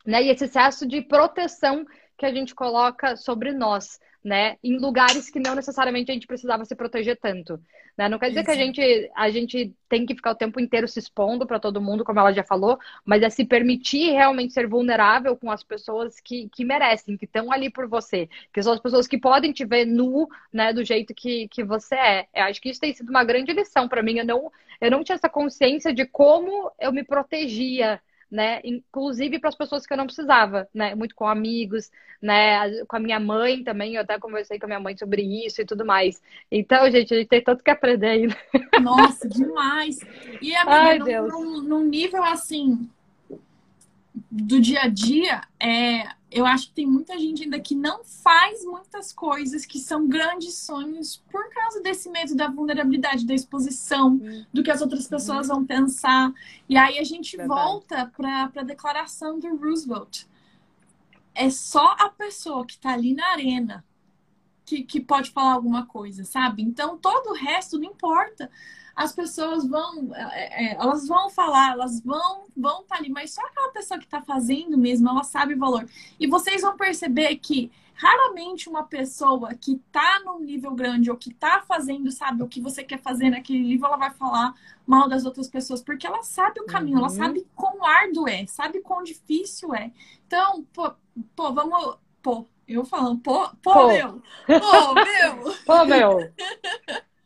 [0.09, 0.23] né?
[0.23, 1.85] E esse excesso de proteção
[2.17, 4.57] que a gente coloca sobre nós, né?
[4.65, 7.61] Em lugares que não necessariamente a gente precisava se proteger tanto,
[7.97, 8.09] né?
[8.09, 8.47] Não quer dizer Isso.
[8.47, 11.81] que a gente a gente tem que ficar o tempo inteiro se expondo para todo
[11.81, 16.19] mundo, como ela já falou, mas é se permitir realmente ser vulnerável com as pessoas
[16.21, 19.67] que, que merecem, que estão ali por você, que são as pessoas que podem te
[19.67, 22.27] ver nu, né, do jeito que, que você é.
[22.35, 24.17] Eu acho que isso tem sido uma grande lição para mim.
[24.19, 24.51] Eu não
[24.81, 28.01] eu não tinha essa consciência de como eu me protegia
[28.31, 28.61] né?
[28.65, 30.95] Inclusive para as pessoas que eu não precisava, né?
[30.95, 32.85] Muito com amigos, né?
[32.85, 35.65] Com a minha mãe também, eu até conversei com a minha mãe sobre isso e
[35.65, 36.23] tudo mais.
[36.51, 38.37] Então, gente, a gente tem tanto que aprender ainda.
[38.83, 39.99] Nossa, demais!
[40.43, 42.89] E amiga, Ai, num, num, num nível assim
[44.31, 48.65] do dia a dia, é, eu acho que tem muita gente ainda que não faz
[48.65, 54.45] muitas coisas que são grandes sonhos por causa desse medo da vulnerabilidade, da exposição, uhum.
[54.53, 55.57] do que as outras pessoas uhum.
[55.57, 56.33] vão pensar.
[56.69, 57.61] E aí a gente Verdade.
[57.61, 60.25] volta para a declaração do Roosevelt.
[61.35, 63.85] É só a pessoa que está ali na arena
[64.69, 66.63] que, que pode falar alguma coisa, sabe?
[66.63, 68.51] Então todo o resto não importa
[68.95, 73.33] as pessoas vão, é, é, elas vão falar, elas vão vão estar tá ali, mas
[73.33, 75.89] só aquela pessoa que está fazendo mesmo, ela sabe o valor.
[76.19, 81.31] E vocês vão perceber que raramente uma pessoa que está num nível grande ou que
[81.31, 84.53] está fazendo, sabe, o que você quer fazer naquele nível, ela vai falar
[84.85, 87.05] mal das outras pessoas, porque ela sabe o caminho, uhum.
[87.05, 89.93] ela sabe quão árduo é, sabe quão difícil é.
[90.27, 90.93] Então, pô,
[91.37, 93.89] pô vamos, pô, eu falando, pô, pô, pô.
[93.89, 95.55] meu, pô, meu.
[95.65, 96.33] pô, meu.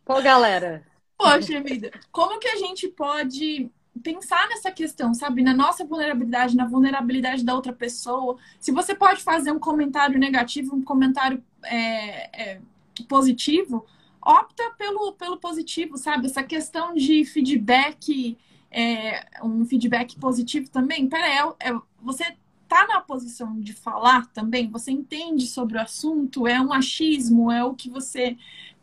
[0.05, 0.84] Pô, galera.
[1.16, 3.70] Poxa vida, como que a gente pode
[4.03, 5.43] pensar nessa questão, sabe?
[5.43, 8.36] Na nossa vulnerabilidade, na vulnerabilidade da outra pessoa.
[8.59, 12.61] Se você pode fazer um comentário negativo, um comentário é, é,
[13.09, 13.86] positivo,
[14.20, 16.26] opta pelo, pelo positivo, sabe?
[16.26, 18.36] Essa questão de feedback,
[18.70, 21.09] é, um feedback positivo também.
[21.09, 22.34] Pera, é, é, você
[22.73, 27.62] tá na posição de falar também, você entende sobre o assunto, é um achismo, é
[27.62, 28.39] o que você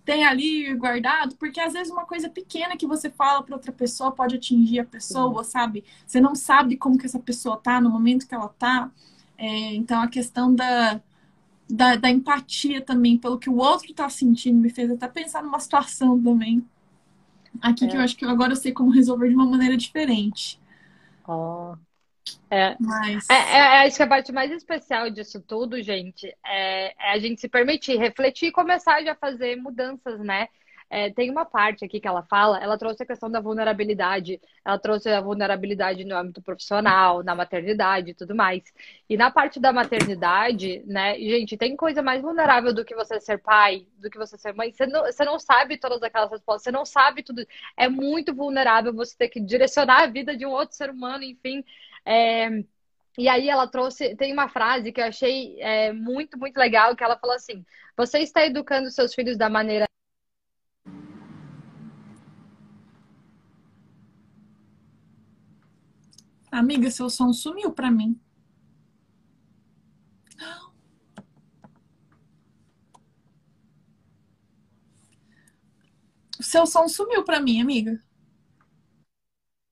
[0.05, 4.11] tem ali guardado, porque às vezes uma coisa pequena que você fala para outra pessoa
[4.11, 5.83] pode atingir a pessoa, sabe?
[6.05, 8.91] Você não sabe como que essa pessoa tá no momento que ela tá.
[9.35, 11.01] É, então a questão da,
[11.67, 15.59] da, da, empatia também pelo que o outro tá sentindo me fez até pensar numa
[15.59, 16.63] situação também.
[17.59, 17.87] Aqui é.
[17.87, 20.59] que eu acho que agora eu sei como resolver de uma maneira diferente.
[21.27, 21.75] Oh,
[22.49, 22.75] é.
[22.79, 23.29] Mas...
[23.29, 27.19] É, é, é, acho que a parte mais especial disso tudo, gente, é, é, a
[27.19, 30.47] gente se permitir refletir e começar já a fazer mudanças, né?
[30.91, 34.79] É, tem uma parte aqui que ela fala, ela trouxe a questão da vulnerabilidade, ela
[34.79, 38.63] trouxe a vulnerabilidade no âmbito profissional, na maternidade e tudo mais.
[39.07, 43.37] E na parte da maternidade, né, gente, tem coisa mais vulnerável do que você ser
[43.37, 44.71] pai, do que você ser mãe.
[44.71, 47.45] Você não, você não sabe todas aquelas respostas, você não sabe tudo.
[47.77, 51.63] É muito vulnerável você ter que direcionar a vida de um outro ser humano, enfim.
[52.05, 52.49] É,
[53.17, 57.03] e aí ela trouxe, tem uma frase que eu achei é, muito, muito legal, que
[57.03, 57.65] ela falou assim:
[57.97, 59.85] você está educando seus filhos da maneira.
[66.51, 68.19] Amiga, seu som sumiu para mim.
[76.41, 78.01] Seu som sumiu para mim, amiga.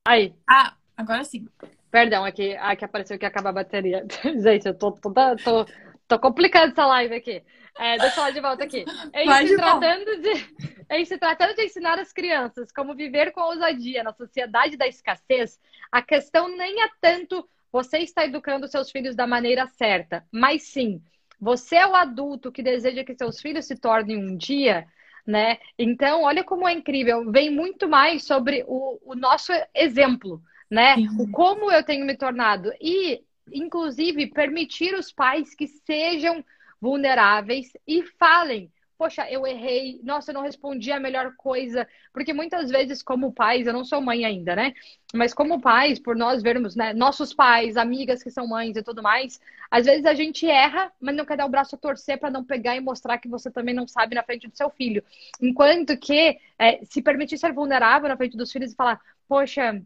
[0.05, 0.36] Aí.
[0.47, 1.47] Ah, agora sim.
[1.89, 4.05] Perdão, aqui, aqui apareceu que acaba a bateria.
[4.41, 5.65] Gente, eu tô, tô, tô,
[6.07, 7.43] tô complicando essa live aqui.
[7.79, 8.85] É, deixa eu falar de volta aqui.
[9.13, 10.31] Em se, tratando de,
[10.89, 15.59] em se tratando de ensinar as crianças como viver com ousadia na sociedade da escassez,
[15.91, 21.01] a questão nem é tanto você está educando seus filhos da maneira certa, mas sim,
[21.39, 24.88] você é o adulto que deseja que seus filhos se tornem um dia,
[25.25, 25.59] né?
[25.77, 27.29] Então, olha como é incrível.
[27.29, 30.95] Vem muito mais sobre o, o nosso exemplo né?
[31.20, 32.72] O como eu tenho me tornado.
[32.82, 36.43] E, inclusive, permitir os pais que sejam
[36.82, 38.72] vulneráveis e falem.
[38.97, 39.99] Poxa, eu errei.
[40.03, 41.88] Nossa, eu não respondi a melhor coisa.
[42.11, 44.74] Porque muitas vezes, como pais, eu não sou mãe ainda, né?
[45.13, 49.03] Mas como pais, por nós vermos, né, nossos pais, amigas que são mães e tudo
[49.03, 49.39] mais,
[49.70, 52.43] às vezes a gente erra, mas não quer dar o braço a torcer para não
[52.43, 55.03] pegar e mostrar que você também não sabe na frente do seu filho.
[55.39, 59.80] Enquanto que é, se permitir ser vulnerável na frente dos filhos e falar, poxa,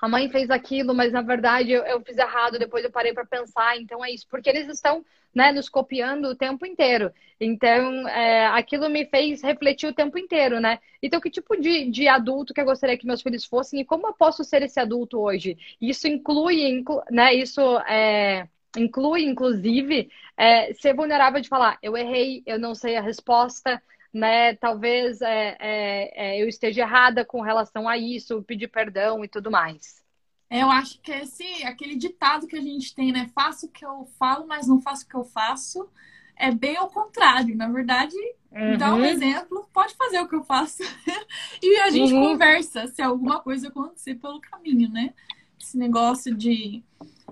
[0.00, 3.26] a mãe fez aquilo, mas na verdade eu, eu fiz errado, depois eu parei para
[3.26, 7.12] pensar, então é isso, porque eles estão né, nos copiando o tempo inteiro.
[7.40, 10.78] Então, é, aquilo me fez refletir o tempo inteiro, né?
[11.02, 14.06] Então, que tipo de, de adulto que eu gostaria que meus filhos fossem e como
[14.08, 15.56] eu posso ser esse adulto hoje?
[15.80, 17.34] Isso inclui, inclu, né?
[17.34, 23.00] Isso é, inclui, inclusive, é, ser vulnerável de falar, eu errei, eu não sei a
[23.00, 23.80] resposta,
[24.12, 24.54] né?
[24.54, 29.50] Talvez é, é, é, eu esteja errada com relação a isso, pedir perdão e tudo
[29.50, 30.02] mais.
[30.50, 33.30] Eu acho que esse aquele ditado que a gente tem, né?
[33.34, 35.88] Faço o que eu falo, mas não faço o que eu faço.
[36.34, 37.54] É bem ao contrário.
[37.56, 38.16] Na verdade,
[38.50, 38.78] uhum.
[38.78, 40.82] dá um exemplo, pode fazer o que eu faço.
[41.62, 42.30] e a gente uhum.
[42.30, 45.12] conversa se alguma coisa acontecer pelo caminho, né?
[45.60, 46.82] Esse negócio de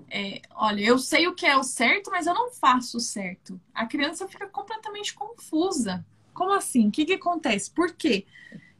[0.09, 3.59] é, olha, eu sei o que é o certo, mas eu não faço o certo.
[3.73, 6.05] A criança fica completamente confusa.
[6.37, 6.87] Como assim?
[6.87, 7.71] O que, que acontece?
[7.71, 8.27] Por quê?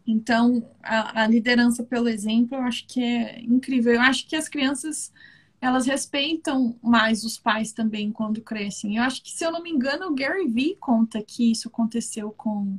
[0.05, 3.95] Então, a, a, liderança pelo exemplo, eu acho que é incrível.
[3.95, 5.12] Eu acho que as crianças,
[5.60, 8.97] elas respeitam mais os pais também quando crescem.
[8.97, 12.30] Eu acho que, se eu não me engano, o Gary Vee conta que isso aconteceu
[12.30, 12.78] com,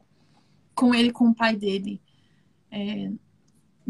[0.76, 2.00] com ele, com o pai dele.
[2.70, 3.10] É,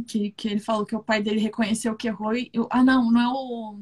[0.07, 2.35] que, que ele falou que o pai dele reconheceu que errou.
[2.35, 3.81] E, eu, ah, não, não é o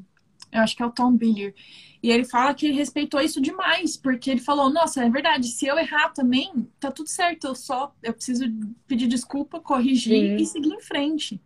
[0.58, 1.54] eu acho que é o Tom Billier.
[2.02, 5.66] E ele fala que ele respeitou isso demais, porque ele falou: Nossa, é verdade, se
[5.66, 8.44] eu errar também, tá tudo certo, eu só eu preciso
[8.86, 10.36] pedir desculpa, corrigir Sim.
[10.36, 11.40] e seguir em frente.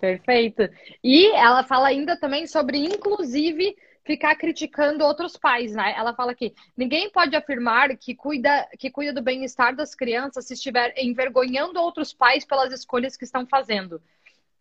[0.00, 0.68] Perfeito.
[1.02, 5.94] E ela fala ainda também sobre, inclusive, ficar criticando outros pais, né?
[5.96, 10.54] Ela fala que ninguém pode afirmar que cuida, que cuida do bem-estar das crianças se
[10.54, 14.00] estiver envergonhando outros pais pelas escolhas que estão fazendo.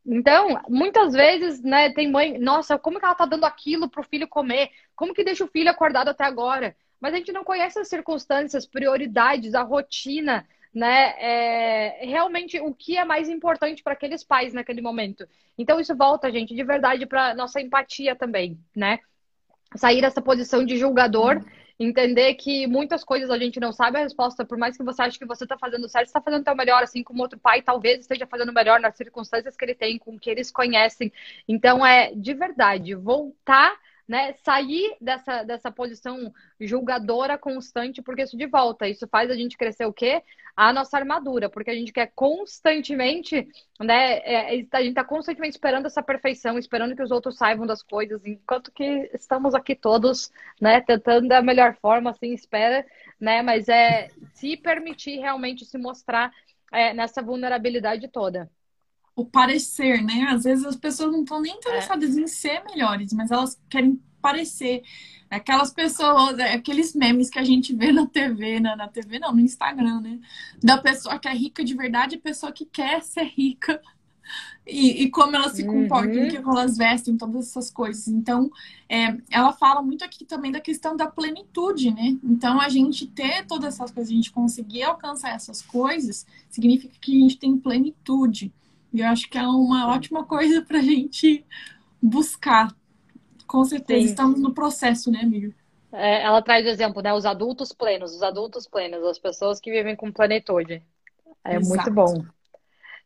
[0.05, 4.27] Então, muitas vezes, né, tem mãe, nossa, como que ela tá dando aquilo pro filho
[4.27, 4.69] comer?
[4.95, 6.75] Como que deixa o filho acordado até agora?
[6.99, 11.13] Mas a gente não conhece as circunstâncias, prioridades, a rotina, né?
[11.19, 15.25] É, realmente o que é mais importante para aqueles pais naquele momento.
[15.57, 18.99] Então, isso volta, gente, de verdade para nossa empatia também, né?
[19.75, 21.43] Sair dessa posição de julgador.
[21.80, 25.17] Entender que muitas coisas a gente não sabe a resposta, por mais que você ache
[25.19, 28.28] que você está fazendo certo, está fazendo o melhor, assim como outro pai talvez esteja
[28.28, 31.11] fazendo melhor nas circunstâncias que ele tem, com que eles conhecem.
[31.47, 33.76] Então é de verdade voltar
[34.07, 39.57] né, sair dessa, dessa posição julgadora constante, porque isso de volta, isso faz a gente
[39.57, 40.21] crescer o quê?
[40.55, 43.47] A nossa armadura, porque a gente quer constantemente,
[43.79, 47.81] né, é, a gente está constantemente esperando essa perfeição, esperando que os outros saibam das
[47.81, 52.85] coisas, enquanto que estamos aqui todos, né, tentando da melhor forma, assim, espera,
[53.19, 56.31] né, mas é se permitir realmente se mostrar
[56.71, 58.49] é, nessa vulnerabilidade toda
[59.16, 60.28] o parecer, né?
[60.30, 62.22] Às vezes as pessoas não estão nem interessadas é.
[62.22, 64.82] em ser melhores, mas elas querem parecer.
[65.30, 69.34] Aquelas pessoas, é, aqueles memes que a gente vê na TV, na, na TV não,
[69.34, 70.20] no Instagram, né?
[70.61, 73.82] Da pessoa que é rica de verdade e pessoa que quer ser rica.
[74.66, 76.43] E, e como elas se comportam, uhum.
[76.43, 78.07] como elas vestem, todas essas coisas.
[78.07, 78.49] Então,
[78.88, 82.18] é, ela fala muito aqui também da questão da plenitude, né?
[82.24, 87.18] Então, a gente ter todas essas coisas, a gente conseguir alcançar essas coisas, significa que
[87.18, 88.53] a gente tem plenitude.
[88.93, 91.43] E eu acho que é uma ótima coisa para a gente
[92.01, 92.73] buscar.
[93.47, 94.05] Com certeza, Sim.
[94.05, 95.53] estamos no processo, né, amiga?
[95.91, 97.13] É, ela traz o exemplo, né?
[97.13, 100.83] Os adultos plenos, os adultos plenos, as pessoas que vivem com plenitude.
[101.43, 101.67] É Exato.
[101.67, 102.25] muito bom.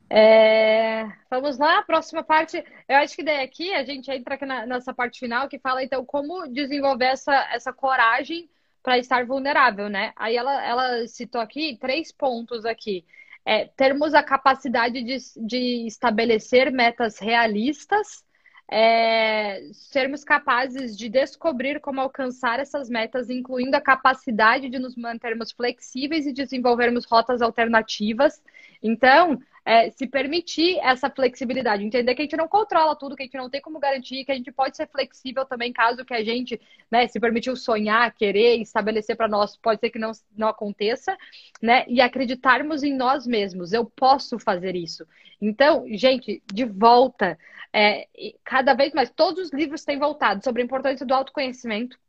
[0.09, 2.63] É, vamos lá, próxima parte.
[2.87, 5.83] Eu acho que daí aqui a gente entra aqui na, nessa parte final que fala
[5.83, 8.49] então como desenvolver essa, essa coragem
[8.81, 10.13] para estar vulnerável, né?
[10.15, 13.05] Aí ela, ela citou aqui três pontos aqui
[13.47, 18.21] é, termos a capacidade de, de estabelecer metas realistas,
[18.69, 25.53] é, sermos capazes de descobrir como alcançar essas metas, incluindo a capacidade de nos mantermos
[25.53, 28.43] flexíveis e desenvolvermos rotas alternativas.
[28.81, 33.25] Então, é, se permitir essa flexibilidade, entender que a gente não controla tudo, que a
[33.25, 36.23] gente não tem como garantir, que a gente pode ser flexível também, caso que a
[36.23, 36.57] gente
[36.89, 41.17] né, se permitiu sonhar, querer, estabelecer para nós, pode ser que não, não aconteça,
[41.61, 41.83] né?
[41.89, 45.05] E acreditarmos em nós mesmos, eu posso fazer isso.
[45.41, 47.37] Então, gente, de volta,
[47.73, 48.07] é,
[48.45, 51.99] cada vez mais, todos os livros têm voltado sobre a importância do autoconhecimento,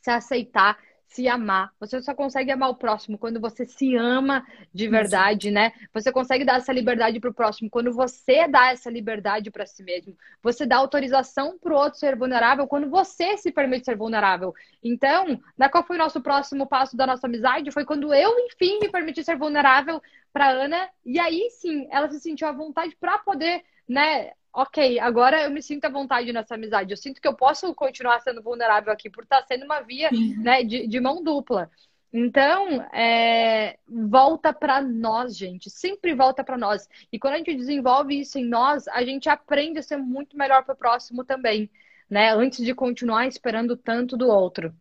[0.00, 0.76] se aceitar,
[1.06, 1.72] se amar.
[1.78, 5.54] Você só consegue amar o próximo quando você se ama de verdade, Isso.
[5.54, 5.72] né?
[5.92, 9.82] Você consegue dar essa liberdade para o próximo quando você dá essa liberdade para si
[9.82, 10.16] mesmo.
[10.42, 14.52] Você dá autorização para o outro ser vulnerável quando você se permite ser vulnerável.
[14.82, 17.70] Então, né, qual foi o nosso próximo passo da nossa amizade?
[17.70, 20.02] Foi quando eu, enfim, me permiti ser vulnerável
[20.32, 20.88] para Ana.
[21.04, 24.32] E aí sim, ela se sentiu à vontade para poder, né?
[24.56, 26.90] Ok, agora eu me sinto à vontade nessa amizade.
[26.90, 30.64] Eu sinto que eu posso continuar sendo vulnerável aqui por estar sendo uma via né,
[30.64, 31.70] de, de mão dupla.
[32.10, 35.68] Então, é, volta para nós, gente.
[35.68, 36.88] Sempre volta para nós.
[37.12, 40.64] E quando a gente desenvolve isso em nós, a gente aprende a ser muito melhor
[40.64, 41.68] para o próximo também,
[42.08, 42.32] né?
[42.32, 44.74] Antes de continuar esperando tanto do outro.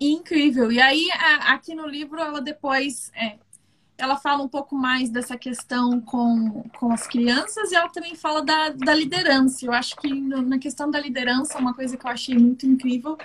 [0.00, 0.70] Incrível.
[0.70, 1.08] E aí,
[1.48, 3.36] aqui no livro, ela depois é,
[3.98, 8.42] ela fala um pouco mais dessa questão com, com as crianças e ela também fala
[8.42, 9.64] da, da liderança.
[9.64, 13.16] Eu acho que na questão da liderança, uma coisa que eu achei muito incrível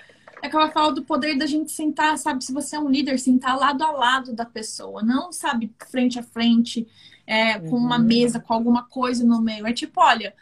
[0.42, 2.44] é que ela fala do poder da gente sentar, sabe?
[2.44, 6.24] Se você é um líder, sentar lado a lado da pessoa, não, sabe, frente a
[6.24, 6.88] frente,
[7.28, 8.04] é, com uma uhum.
[8.04, 9.68] mesa, com alguma coisa no meio.
[9.68, 10.34] É tipo, olha,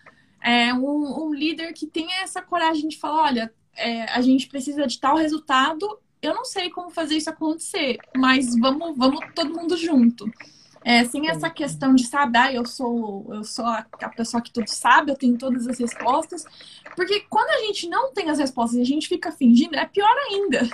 [0.41, 4.87] é um, um líder que tenha essa coragem de falar, olha, é, a gente precisa
[4.87, 9.77] de tal resultado eu não sei como fazer isso acontecer, mas vamos, vamos todo mundo
[9.77, 10.29] junto.
[10.83, 14.51] É, sem essa questão de saber, ah, eu sou, eu sou a, a, pessoa que
[14.51, 16.45] tudo sabe, eu tenho todas as respostas.
[16.95, 20.15] Porque quando a gente não tem as respostas e a gente fica fingindo, é pior
[20.29, 20.69] ainda.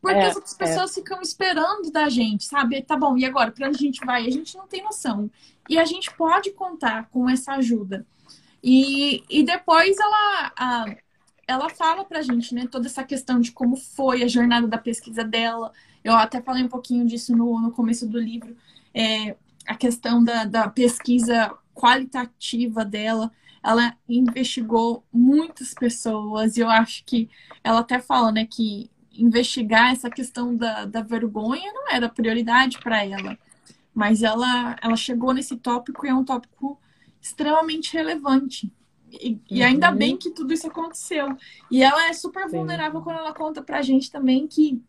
[0.00, 0.58] Porque é, as outras é.
[0.58, 2.82] pessoas ficam esperando da gente, sabe?
[2.82, 3.52] Tá bom, e agora?
[3.52, 4.26] Pra onde a gente vai?
[4.26, 5.30] A gente não tem noção.
[5.68, 8.06] E a gente pode contar com essa ajuda.
[8.62, 10.52] E, e depois ela.
[10.56, 10.86] A,
[11.46, 15.24] ela fala pra gente, né, toda essa questão de como foi a jornada da pesquisa
[15.24, 15.72] dela.
[16.02, 18.56] Eu até falei um pouquinho disso no, no começo do livro.
[18.94, 19.36] É,
[19.66, 23.30] a questão da, da pesquisa qualitativa dela.
[23.62, 27.30] Ela investigou muitas pessoas e eu acho que
[27.62, 33.04] ela até fala, né, que investigar essa questão da, da vergonha não era prioridade para
[33.04, 33.38] ela.
[33.94, 36.80] Mas ela, ela chegou nesse tópico e é um tópico
[37.20, 38.72] extremamente relevante.
[39.12, 39.96] E, e, ainda uhum.
[39.96, 41.36] bem que tudo isso aconteceu.
[41.70, 43.04] E ela é super vulnerável Sim.
[43.04, 44.82] quando ela conta pra gente também que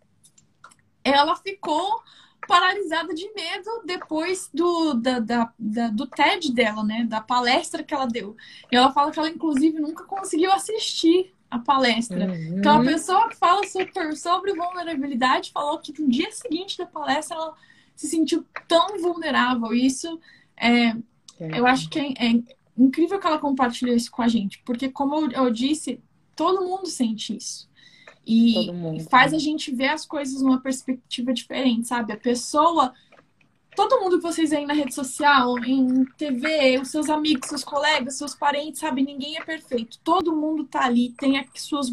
[1.04, 2.02] ela ficou
[2.48, 7.06] paralisada de medo depois do, da, da, da, do TED dela, né?
[7.06, 8.36] Da palestra que ela deu.
[8.72, 12.26] E ela fala que ela, inclusive, nunca conseguiu assistir a palestra.
[12.26, 12.58] Uhum.
[12.58, 17.36] Então, a pessoa que fala super sobre vulnerabilidade falou que no dia seguinte da palestra
[17.36, 17.54] ela
[17.96, 19.74] se sentiu tão vulnerável.
[19.74, 20.20] E isso
[20.58, 20.96] é, é.
[21.40, 22.42] eu acho que é, é
[22.78, 26.00] incrível que ela compartilhou isso com a gente, porque como eu, eu disse,
[26.36, 27.70] todo mundo sente isso.
[28.26, 28.72] E
[29.10, 32.14] faz a gente ver as coisas numa perspectiva diferente, sabe?
[32.14, 32.94] A pessoa,
[33.76, 38.18] todo mundo que vocês veem na rede social, em TV, os seus amigos, seus colegas,
[38.18, 39.04] seus parentes, sabe?
[39.04, 40.00] Ninguém é perfeito.
[40.04, 41.92] Todo mundo tá ali, tem as suas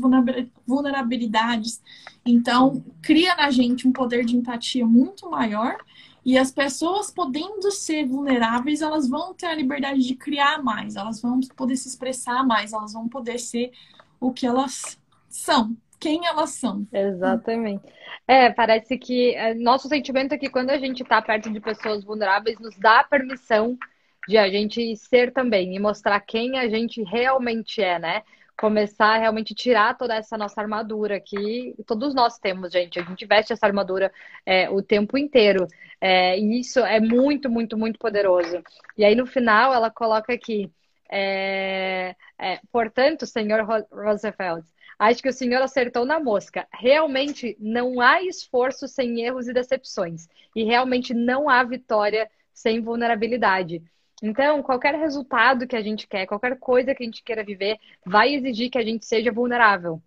[0.67, 1.83] vulnerabilidades.
[2.25, 5.77] Então, cria na gente um poder de empatia muito maior
[6.25, 11.21] e as pessoas podendo ser vulneráveis, elas vão ter a liberdade de criar mais, elas
[11.21, 13.73] vão poder se expressar mais, elas vão poder ser
[14.21, 16.87] o que elas são, quem elas são.
[16.93, 17.85] Exatamente.
[18.27, 22.05] É, parece que é, nosso sentimento é que quando a gente está perto de pessoas
[22.05, 23.79] vulneráveis, nos dá a permissão
[24.29, 28.23] de a gente ser também e mostrar quem a gente realmente é, né?
[28.61, 33.01] Começar a realmente tirar toda essa nossa armadura que todos nós temos, gente.
[33.01, 34.13] A gente veste essa armadura
[34.45, 35.67] é, o tempo inteiro.
[35.99, 38.63] É, e isso é muito, muito, muito poderoso.
[38.99, 40.71] E aí no final ela coloca aqui.
[41.11, 44.67] É, é portanto, senhor Roosevelt,
[44.99, 46.69] acho que o senhor acertou na mosca.
[46.71, 50.29] Realmente não há esforço sem erros e decepções.
[50.55, 53.83] E realmente não há vitória sem vulnerabilidade.
[54.23, 58.35] Então, qualquer resultado que a gente quer, qualquer coisa que a gente queira viver, vai
[58.35, 60.03] exigir que a gente seja vulnerável.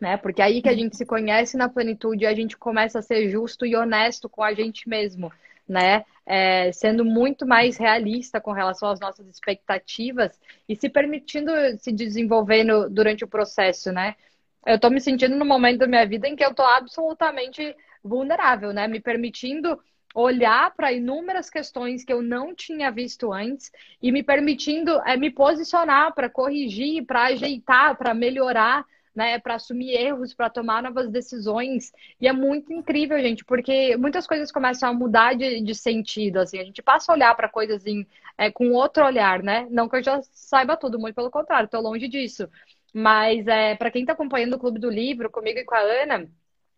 [0.00, 0.16] Né?
[0.16, 3.30] Porque é aí que a gente se conhece na plenitude a gente começa a ser
[3.30, 5.30] justo e honesto com a gente mesmo,
[5.68, 6.04] né?
[6.26, 12.64] É, sendo muito mais realista com relação às nossas expectativas e se permitindo se desenvolver
[12.64, 14.16] no, durante o processo, né?
[14.66, 18.72] Eu estou me sentindo no momento da minha vida em que eu estou absolutamente vulnerável,
[18.72, 18.88] né?
[18.88, 19.78] Me permitindo
[20.14, 25.30] olhar para inúmeras questões que eu não tinha visto antes e me permitindo é, me
[25.30, 28.84] posicionar para corrigir, para ajeitar, para melhorar,
[29.14, 31.92] né, para assumir erros, para tomar novas decisões.
[32.20, 36.58] E é muito incrível, gente, porque muitas coisas começam a mudar de, de sentido, assim,
[36.58, 38.06] a gente passa a olhar para coisas em,
[38.38, 39.66] é, com outro olhar, né?
[39.70, 42.48] Não que eu já saiba tudo, muito pelo contrário, estou longe disso.
[42.94, 46.28] Mas é, para quem está acompanhando o Clube do Livro, comigo e com a Ana,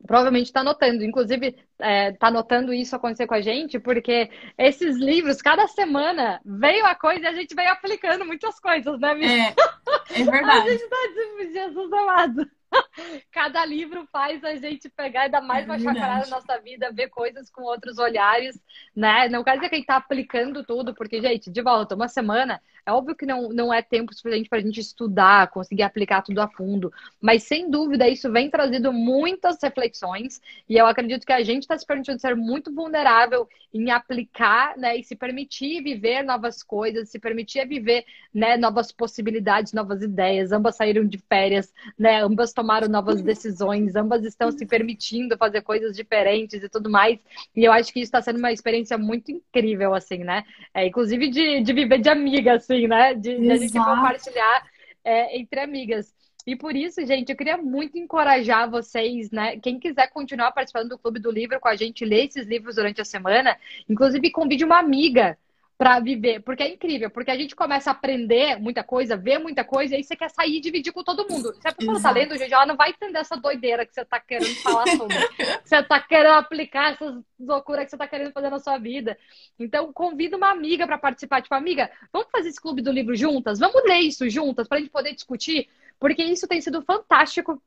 [0.07, 4.97] provavelmente está notando, inclusive está é, tá notando isso acontecer com a gente, porque esses
[4.97, 9.31] livros, cada semana veio a coisa e a gente veio aplicando muitas coisas, né, Miss?
[9.31, 10.69] É, é verdade.
[10.69, 12.51] a gente tá tipo, Jesus amado.
[13.31, 16.93] Cada livro faz a gente pegar e dar mais é uma chacoalhada na nossa vida,
[16.93, 18.61] ver coisas com outros olhares,
[18.95, 19.29] né?
[19.29, 22.61] Não quer dizer que a gente tá aplicando tudo, porque, gente, de volta, uma semana,
[22.87, 26.41] é óbvio que não, não é tempo suficiente para a gente estudar, conseguir aplicar tudo
[26.41, 31.43] a fundo, mas sem dúvida isso vem trazendo muitas reflexões e eu acredito que a
[31.43, 34.97] gente está se permitindo ser muito vulnerável em aplicar, né?
[34.97, 38.57] E se permitir viver novas coisas, se permitir viver, né?
[38.57, 40.53] Novas possibilidades, novas ideias.
[40.53, 42.23] Ambas saíram de férias, né?
[42.23, 47.19] Ambas tomaram novas decisões, ambas estão se permitindo fazer coisas diferentes e tudo mais.
[47.55, 50.45] E eu acho que isso está sendo uma experiência muito incrível, assim, né?
[50.73, 53.15] É, inclusive de, de viver de amiga, assim, né?
[53.15, 54.67] De, de a gente compartilhar
[55.05, 56.15] é, entre amigas.
[56.47, 59.59] E por isso, gente, eu queria muito encorajar vocês, né?
[59.59, 63.01] Quem quiser continuar participando do Clube do Livro com a gente, ler esses livros durante
[63.01, 63.57] a semana,
[63.89, 65.39] inclusive convide uma amiga
[65.77, 69.65] para viver, porque é incrível, porque a gente começa a aprender muita coisa, ver muita
[69.65, 71.53] coisa, e aí você quer sair e dividir com todo mundo.
[71.61, 74.21] Se a pessoa está lendo, gente, ela não vai entender essa doideira que você está
[74.21, 75.17] querendo falar sobre,
[75.65, 79.19] você está querendo aplicar essas loucuras que você está querendo fazer na sua vida.
[79.59, 83.59] Então, convida uma amiga para participar, tipo, amiga, vamos fazer esse clube do livro juntas?
[83.59, 85.69] Vamos ler isso juntas para a gente poder discutir?
[85.99, 87.61] Porque isso tem sido fantástico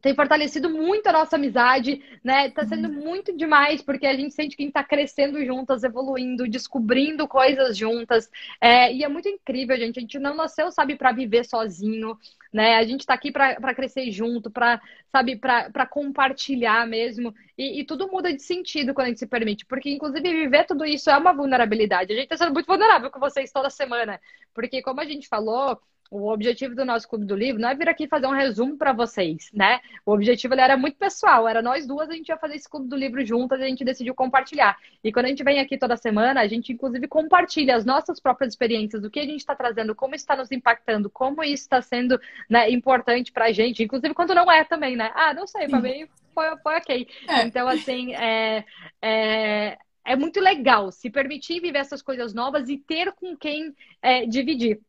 [0.00, 2.50] tem fortalecido muito a nossa amizade, né?
[2.50, 2.94] Tá sendo uhum.
[2.94, 7.76] muito demais, porque a gente sente que a gente tá crescendo juntas, evoluindo, descobrindo coisas
[7.76, 8.30] juntas.
[8.60, 9.98] É, e é muito incrível, gente.
[9.98, 12.16] A gente não nasceu, sabe, para viver sozinho,
[12.52, 12.76] né?
[12.76, 14.80] A gente tá aqui para crescer junto, para
[15.10, 17.34] sabe, para compartilhar mesmo.
[17.56, 20.84] E, e, tudo muda de sentido quando a gente se permite, porque, inclusive, viver tudo
[20.84, 22.12] isso é uma vulnerabilidade.
[22.12, 24.20] A gente tá sendo muito vulnerável com vocês toda semana,
[24.54, 25.80] porque, como a gente falou,
[26.10, 28.92] o objetivo do nosso Clube do Livro não é vir aqui fazer um resumo para
[28.92, 29.80] vocês, né?
[30.06, 32.96] O objetivo era muito pessoal, era nós duas, a gente ia fazer esse Clube do
[32.96, 34.76] Livro juntas, a gente decidiu compartilhar.
[35.04, 38.52] E quando a gente vem aqui toda semana, a gente inclusive compartilha as nossas próprias
[38.52, 42.20] experiências, o que a gente está trazendo, como está nos impactando, como isso está sendo
[42.48, 45.10] né, importante para a gente, inclusive quando não é também, né?
[45.14, 47.08] Ah, não sei, para mim foi, foi ok.
[47.28, 47.42] É.
[47.42, 48.64] Então, assim, é,
[49.02, 54.24] é, é muito legal se permitir viver essas coisas novas e ter com quem é,
[54.24, 54.80] dividir.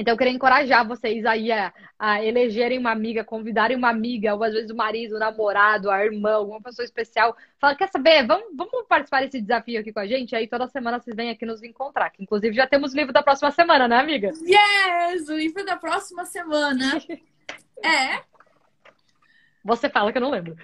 [0.00, 4.42] Então, eu queria encorajar vocês aí a, a, elegerem uma amiga, convidarem uma amiga, ou
[4.42, 7.36] às vezes o marido, o namorado, a irmã, alguma pessoa especial.
[7.60, 8.26] Fala, quer saber?
[8.26, 10.34] Vamos, vamos participar desse desafio aqui com a gente?
[10.34, 12.08] Aí toda semana vocês vêm aqui nos encontrar.
[12.08, 14.30] Que, inclusive, já temos o livro da próxima semana, né, amiga?
[14.42, 15.28] Yes!
[15.28, 16.98] O livro da próxima semana
[17.84, 18.29] é.
[19.64, 20.56] Você fala que eu não lembro.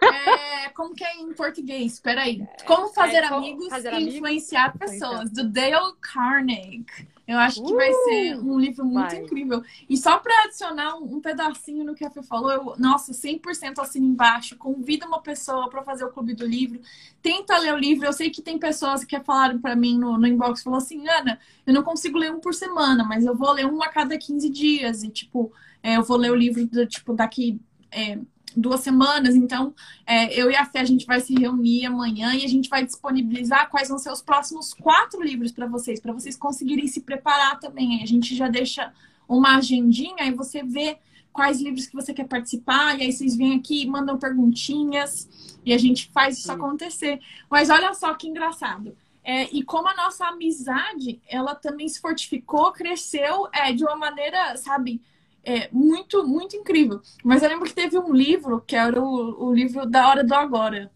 [0.00, 2.00] É, como que é em português?
[2.00, 2.46] Peraí.
[2.66, 6.84] Como fazer é, como amigos fazer e influenciar pessoas, do Dale Carnegie.
[7.28, 8.52] Eu acho que uh, vai ser uh!
[8.54, 9.18] um livro muito vai.
[9.18, 9.62] incrível.
[9.86, 14.06] E só para adicionar um, pedacinho no que a Fê falou, eu, nossa, 100% assino
[14.06, 14.56] embaixo.
[14.56, 16.80] Convida uma pessoa para fazer o clube do livro.
[17.20, 18.06] Tenta ler o livro.
[18.06, 21.38] Eu sei que tem pessoas que falaram para mim no, no inbox, falou assim, Ana,
[21.66, 24.48] eu não consigo ler um por semana, mas eu vou ler um a cada 15
[24.48, 25.02] dias.
[25.02, 27.60] E, tipo, é, eu vou ler o livro, do, tipo, daqui...
[27.90, 28.18] É,
[28.58, 29.34] duas semanas.
[29.34, 29.74] Então,
[30.06, 32.84] é, eu e a Fê, a gente vai se reunir amanhã e a gente vai
[32.84, 37.58] disponibilizar quais vão ser os próximos quatro livros para vocês, para vocês conseguirem se preparar
[37.58, 38.02] também.
[38.02, 38.92] A gente já deixa
[39.28, 40.98] uma agendinha, aí você vê
[41.32, 45.28] quais livros que você quer participar, e aí vocês vêm aqui e mandam perguntinhas,
[45.64, 47.20] e a gente faz isso acontecer.
[47.48, 48.96] Mas olha só que engraçado.
[49.22, 54.56] É, e como a nossa amizade, ela também se fortificou, cresceu é, de uma maneira,
[54.56, 55.02] sabe,
[55.48, 57.00] é, muito, muito incrível.
[57.24, 60.34] Mas eu lembro que teve um livro, que era o, o livro da Hora do
[60.34, 60.90] Agora.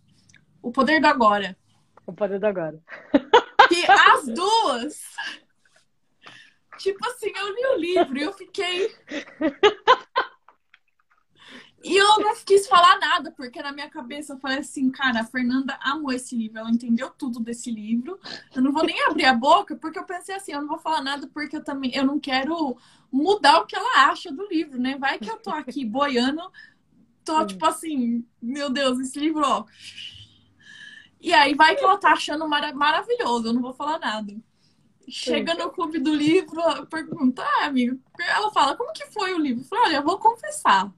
[0.60, 1.56] O Poder do Agora.
[2.06, 2.78] O Poder do Agora.
[3.68, 5.00] Que as duas.
[6.76, 8.94] Tipo assim, eu li o livro e eu fiquei.
[11.84, 15.24] E eu não quis falar nada, porque na minha cabeça eu falei assim, cara, a
[15.24, 18.20] Fernanda amou esse livro, ela entendeu tudo desse livro.
[18.54, 21.02] Eu não vou nem abrir a boca, porque eu pensei assim, eu não vou falar
[21.02, 22.76] nada porque eu também eu não quero
[23.10, 24.96] mudar o que ela acha do livro, né?
[24.96, 26.40] Vai que eu tô aqui boiando,
[27.24, 29.64] tô tipo assim, meu Deus, esse livro, ó.
[31.20, 34.36] E aí vai que ela tá achando mar maravilhoso, eu não vou falar nada.
[35.08, 39.64] Chega no clube do livro, pergunta, ah, amigo, ela fala, como que foi o livro?
[39.64, 40.92] Eu falei, olha, eu vou confessar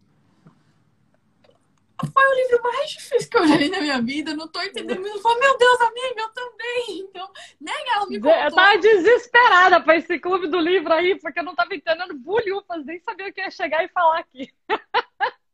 [2.12, 4.32] foi o livro mais difícil que eu já li na minha vida.
[4.32, 5.06] Eu não tô entendendo.
[5.06, 7.00] Eu falo, meu Deus, amiga, eu também.
[7.00, 7.30] Então,
[7.60, 8.36] nem ela me contou.
[8.36, 12.84] Eu tava desesperada pra esse clube do livro aí, porque eu não tava entendendo bulhufas,
[12.84, 14.52] nem sabia o que ia chegar e falar aqui.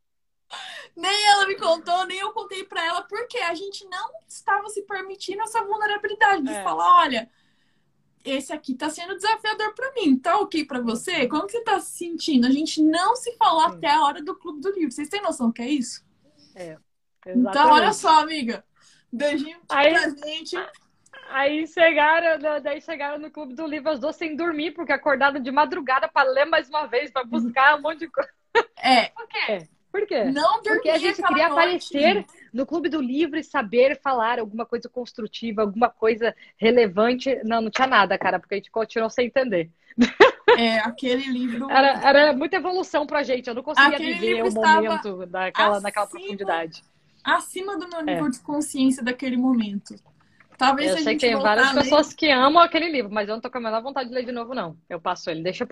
[0.95, 4.81] nem ela me contou, nem eu contei pra ela, porque a gente não estava se
[4.81, 6.63] permitindo essa vulnerabilidade de é.
[6.63, 7.29] falar, olha,
[8.25, 11.27] esse aqui tá sendo desafiador para mim, tá ok para você?
[11.27, 12.47] Como que você tá se sentindo?
[12.47, 13.77] A gente não se falou Sim.
[13.77, 14.91] até a hora do clube do livro.
[14.91, 16.03] Vocês têm noção do que é isso?
[16.55, 16.77] É.
[17.27, 18.63] Então, olha só, amiga.
[19.11, 20.57] Beijinho aí, pra gente.
[21.29, 25.51] Aí chegaram, daí chegaram no clube do livro as duas sem dormir, porque acordaram de
[25.51, 28.29] madrugada para ler mais uma vez, para buscar um monte de coisa.
[28.83, 29.05] É.
[29.09, 29.67] Por quê?
[29.91, 30.23] Por quê?
[30.25, 31.51] Não Porque a gente queria noite.
[31.51, 37.39] aparecer no Clube do Livro e saber falar alguma coisa construtiva, alguma coisa relevante.
[37.43, 39.69] Não, não tinha nada, cara, porque a gente continuou sem entender.
[40.57, 41.69] É, aquele livro.
[41.69, 43.47] Era, era muita evolução pra gente.
[43.47, 46.83] Eu não conseguia aquele viver o momento daquela, acima, naquela profundidade.
[47.23, 48.29] Acima do meu nível é.
[48.29, 49.95] de consciência daquele momento.
[50.57, 53.41] Talvez eu sei que tem várias ler- pessoas que amam aquele livro, mas eu não
[53.41, 54.77] tô com a menor vontade de ler de novo, não.
[54.87, 55.67] Eu passo ele, deixa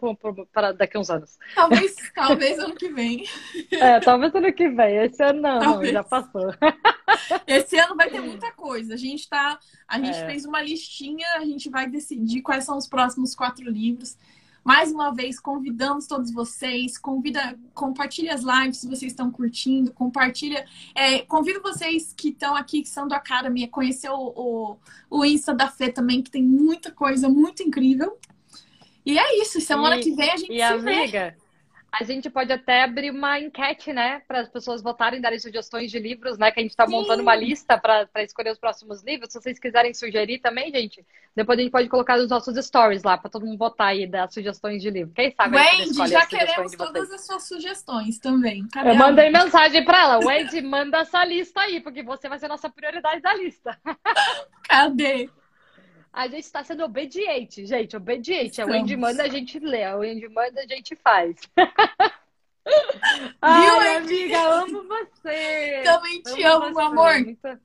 [0.52, 1.38] para daqui uns anos.
[1.54, 3.24] Talvez, talvez ano que vem.
[3.72, 4.98] É, talvez ano que vem.
[4.98, 5.94] Esse ano não, não, Talvez.
[5.94, 6.52] já passou.
[7.46, 8.96] Esse ano vai ter muita coisa.
[8.96, 10.26] A gente tá, a gente É.
[10.26, 14.18] fez uma listinha, a gente vai decidir quais são os próximos quatro livros.
[14.64, 20.66] Mais uma vez, convidamos todos vocês, convida, compartilha as lives se vocês estão curtindo, compartilha.
[20.94, 24.78] É, convido vocês que estão aqui, que são do Academy, a conhecer o, o,
[25.10, 28.18] o Insta da Fê também, que tem muita coisa muito incrível.
[29.06, 31.36] E é isso, semana E- que vem a gente E se vê.
[31.92, 36.00] A gente pode até abrir uma enquete, né, para as pessoas votarem, darem sugestões de
[36.00, 39.32] livros, né, que a gente está montando uma lista para escolher os próximos livros.
[39.32, 41.06] Se vocês quiserem sugerir também, gente,
[41.36, 44.30] depois a gente pode colocar nos nossos stories lá para todo mundo votar aí, dar
[44.30, 45.14] sugestões de livro.
[45.14, 48.68] Quem sabe Wendy, já queremos todas as suas sugestões também.
[48.68, 52.38] Cadê Eu a mandei mensagem para ela, Wendy, manda essa lista aí, porque você vai
[52.38, 53.78] ser a nossa prioridade da lista.
[54.68, 55.30] Cadê?
[56.12, 58.62] A gente está sendo obediente, gente, obediente.
[58.62, 58.74] A Estamos.
[58.76, 59.84] Wendy manda, a gente lê.
[59.84, 61.38] A Wendy manda, a gente faz.
[63.42, 65.82] Ai, amiga, amo você.
[65.84, 66.82] Também te Amo amo, você.
[66.82, 67.14] amor.
[67.14, 67.60] Muito,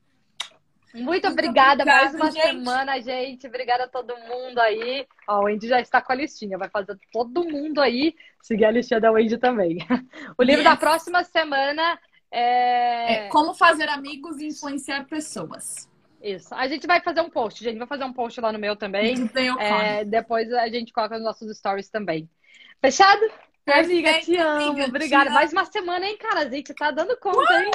[0.93, 1.83] muito obrigada.
[1.83, 2.41] obrigada, Mais uma gente.
[2.43, 3.47] semana, gente.
[3.47, 5.05] Obrigada a todo mundo aí.
[5.27, 6.57] Ó, o Wendy já está com a listinha.
[6.57, 9.77] Vai fazer todo mundo aí seguir a listinha da Wendy também.
[10.37, 10.69] O livro Yes.
[10.71, 11.99] da próxima semana
[12.31, 13.25] é...
[13.25, 15.89] É, como fazer amigos e influenciar pessoas.
[16.25, 16.55] Isso.
[16.55, 17.77] A gente vai fazer um post, gente.
[17.77, 19.29] Vai fazer um post lá no meu também.
[19.59, 22.27] É, depois a gente coloca nos nossos stories também.
[22.81, 23.21] Fechado?
[23.67, 24.67] amiga, te Perfeito, amo.
[24.71, 25.25] amiga, te Obrigada.
[25.29, 25.35] amo.
[25.35, 26.41] Mais uma semana, hein, cara?
[26.41, 27.71] A gente tá dando conta, hein?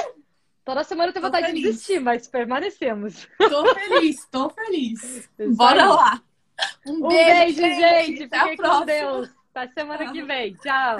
[0.65, 1.63] Toda semana eu tenho Tô vontade de feliz.
[1.75, 3.27] desistir, mas permanecemos.
[3.37, 5.29] Tô feliz, tô feliz.
[5.55, 6.21] Bora lá.
[6.85, 8.23] Um beijo, gente.
[8.23, 8.85] Até a Fiquem com próxima.
[8.85, 9.29] Deus.
[9.55, 10.53] Até semana que vem.
[10.55, 10.99] Tchau.